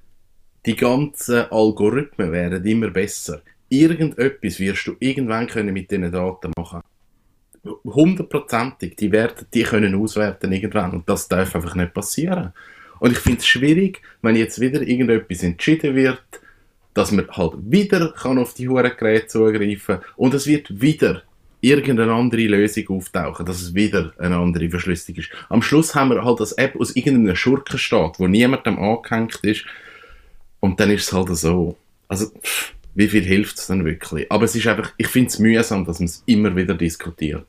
die 0.66 0.76
ganzen 0.76 1.52
Algorithmen 1.52 2.32
werden 2.32 2.66
immer 2.66 2.90
besser. 2.90 3.42
Irgendetwas 3.70 4.60
wirst 4.60 4.88
du 4.88 4.96
irgendwann 5.00 5.48
können 5.48 5.74
mit 5.74 5.92
diesen 5.92 6.12
Daten 6.12 6.52
machen. 6.58 6.82
Hundertprozentig. 7.84 8.96
Die, 8.96 9.12
werden, 9.12 9.46
die 9.54 9.64
können 9.64 9.96
auswerten 9.96 10.52
irgendwann. 10.52 10.92
Und 10.92 11.10
das 11.10 11.28
darf 11.28 11.56
einfach 11.56 11.76
nicht 11.76 11.94
passieren. 11.94 12.54
Und 13.00 13.12
ich 13.12 13.20
finde 13.20 13.40
es 13.40 13.48
schwierig, 13.48 14.02
wenn 14.22 14.36
jetzt 14.36 14.60
wieder 14.62 14.82
irgendetwas 14.82 15.44
entschieden 15.44 15.96
wird, 15.96 16.24
dass 16.94 17.12
man 17.12 17.28
halt 17.30 17.54
wieder 17.66 18.14
kann 18.14 18.38
auf 18.38 18.54
die 18.54 18.70
Hurengeräte 18.70 19.28
zugreifen 19.28 20.00
kann 20.00 20.06
und 20.16 20.34
es 20.34 20.48
wird 20.48 20.82
wieder 20.82 21.24
irgendeine 21.64 22.14
andere 22.14 22.44
Lösung 22.44 22.88
auftauchen, 22.90 23.46
dass 23.46 23.62
es 23.62 23.74
wieder 23.74 24.14
eine 24.18 24.38
andere 24.38 24.70
Verschlüsselung 24.70 25.20
ist. 25.20 25.30
Am 25.50 25.62
Schluss 25.62 25.96
haben 25.96 26.10
wir 26.10 26.24
halt 26.24 26.40
das 26.40 26.52
App 26.54 26.76
aus 26.80 26.96
irgendeinem 26.96 27.36
Schurkenstaat, 27.36 28.20
wo 28.20 28.28
niemandem 28.28 28.78
angehängt 28.78 29.40
ist. 29.44 29.66
Und 30.60 30.80
dann 30.80 30.92
ist 30.92 31.08
es 31.08 31.14
halt 31.14 31.30
so. 31.36 31.78
Also, 32.10 32.28
pff, 32.28 32.74
wie 32.96 33.08
viel 33.08 33.24
hilft 33.24 33.58
es 33.58 33.68
dann 33.68 33.86
wirklich? 33.86 34.32
Aber 34.32 34.44
es 34.44 34.56
ist 34.56 34.68
einfach, 34.68 34.92
ich 34.98 35.08
finde 35.08 35.30
es 35.30 35.40
mühsam, 35.40 35.86
dass 35.86 36.00
man 36.00 36.06
es 36.06 36.22
immer 36.26 36.56
wieder 36.56 36.76
diskutiert. 36.76 37.46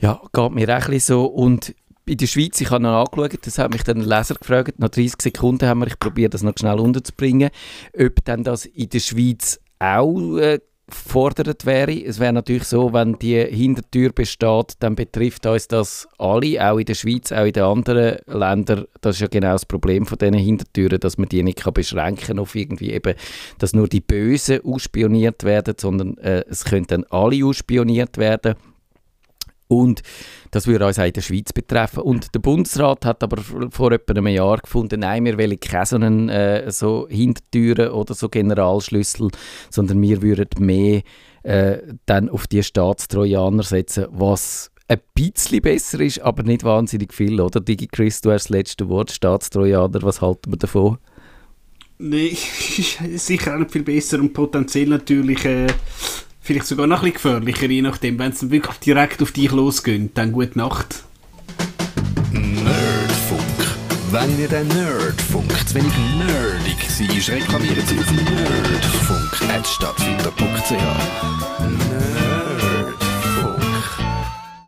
Ja, 0.00 0.20
geht 0.32 0.52
mir 0.52 0.76
auch 0.76 0.88
ein 0.88 1.00
so. 1.00 1.24
Und 1.26 1.74
in 2.06 2.16
der 2.16 2.26
Schweiz, 2.26 2.60
ich 2.60 2.70
habe 2.70 2.82
noch 2.82 3.04
angeschaut, 3.04 3.46
das 3.46 3.58
hat 3.58 3.72
mich 3.72 3.82
dann 3.82 3.98
ein 3.98 4.08
Leser 4.08 4.36
gefragt, 4.36 4.78
nach 4.78 4.88
30 4.88 5.20
Sekunden 5.20 5.68
haben 5.68 5.80
wir, 5.80 5.88
ich 5.88 5.98
probiere 5.98 6.30
das 6.30 6.42
noch 6.42 6.54
schnell 6.58 6.78
unterzubringen, 6.78 7.50
ob 7.98 8.24
dann 8.24 8.44
das 8.44 8.64
in 8.64 8.88
der 8.88 9.00
Schweiz 9.00 9.60
auch 9.78 10.38
äh, 10.38 10.60
gefordert 10.90 11.66
wäre. 11.66 11.92
Es 11.92 12.18
wäre 12.18 12.32
natürlich 12.32 12.64
so, 12.64 12.92
wenn 12.92 13.18
die 13.18 13.40
Hintertür 13.40 14.10
besteht, 14.12 14.74
dann 14.80 14.94
betrifft 14.94 15.46
uns 15.46 15.68
das 15.68 16.08
alle, 16.18 16.70
auch 16.70 16.78
in 16.78 16.86
der 16.86 16.94
Schweiz, 16.94 17.32
auch 17.32 17.44
in 17.44 17.52
den 17.52 17.62
anderen 17.62 18.18
Ländern. 18.26 18.86
Das 19.00 19.16
ist 19.16 19.20
ja 19.20 19.28
genau 19.28 19.52
das 19.52 19.66
Problem 19.66 20.06
von 20.06 20.18
diesen 20.18 20.34
Hintertüren, 20.34 21.00
dass 21.00 21.18
man 21.18 21.28
die 21.28 21.42
nicht 21.42 21.58
kann 21.58 21.74
beschränken 21.74 22.38
auf 22.38 22.54
irgendwie 22.54 22.92
eben, 22.92 23.14
dass 23.58 23.74
nur 23.74 23.88
die 23.88 24.00
Bösen 24.00 24.64
ausspioniert 24.64 25.44
werden, 25.44 25.74
sondern 25.78 26.16
äh, 26.18 26.44
es 26.48 26.64
können 26.64 26.86
dann 26.86 27.04
alle 27.10 27.44
ausspioniert 27.44 28.18
werden. 28.18 28.54
Und 29.68 30.02
das 30.50 30.66
würde 30.66 30.86
uns 30.86 30.98
auch 30.98 31.04
in 31.04 31.12
der 31.12 31.20
Schweiz 31.20 31.52
betreffen. 31.52 32.00
Und 32.00 32.34
der 32.34 32.40
Bundesrat 32.40 33.04
hat 33.04 33.22
aber 33.22 33.42
vor 33.70 33.92
etwa 33.92 34.14
einem 34.14 34.26
Jahr 34.28 34.58
gefunden, 34.58 35.00
nein, 35.00 35.26
wir 35.26 35.38
wollen 35.38 35.60
keine 35.60 36.32
äh, 36.64 36.70
so 36.70 37.06
Hintertüren 37.08 37.90
oder 37.90 38.14
so 38.14 38.28
Generalschlüssel, 38.28 39.28
sondern 39.70 40.00
wir 40.00 40.22
würden 40.22 40.64
mehr 40.64 41.02
äh, 41.42 41.78
dann 42.06 42.30
auf 42.30 42.46
die 42.46 42.62
Staatstrojaner 42.62 43.62
setzen, 43.62 44.06
was 44.10 44.70
ein 44.88 45.00
bisschen 45.14 45.60
besser 45.60 46.00
ist, 46.00 46.20
aber 46.20 46.42
nicht 46.42 46.64
wahnsinnig 46.64 47.12
viel, 47.12 47.40
oder? 47.40 47.60
Digi 47.60 47.86
Chris, 47.86 48.22
du 48.22 48.32
hast 48.32 48.44
das 48.44 48.50
letzte 48.50 48.88
Wort, 48.88 49.10
Staatstrojaner, 49.10 50.02
was 50.02 50.22
halten 50.22 50.50
wir 50.50 50.56
davon? 50.56 50.96
Nein, 51.98 52.30
sicher 53.16 53.54
auch 53.54 53.58
nicht 53.58 53.72
viel 53.72 53.82
besser 53.82 54.18
und 54.18 54.32
potenziell 54.32 54.88
natürlich 54.88 55.44
äh, 55.44 55.66
Vielleicht 56.48 56.66
sogar 56.66 56.86
noch 56.86 57.02
ein 57.02 57.12
bisschen 57.12 57.44
gefährlicher, 57.44 57.66
je 57.66 57.82
nachdem. 57.82 58.18
Wenn 58.18 58.32
es 58.32 58.50
wirklich 58.50 58.78
direkt 58.78 59.20
auf 59.20 59.32
dich 59.32 59.50
losgeht, 59.50 60.16
dann 60.16 60.32
gute 60.32 60.56
Nacht. 60.56 61.04
Nerdfunk. 62.32 63.42
Wenn 64.10 64.40
ihr 64.40 64.48
den 64.48 64.66
Nerdfunk 64.68 65.52
zu 65.68 65.74
wenig 65.74 65.92
nerdig 66.16 66.78
seid, 66.88 67.28
reklamiert 67.36 67.86
sie 67.86 67.98
auf 67.98 68.10
nerdfunk.stadtfinder.ch. 68.10 70.70
Nerd 70.70 72.17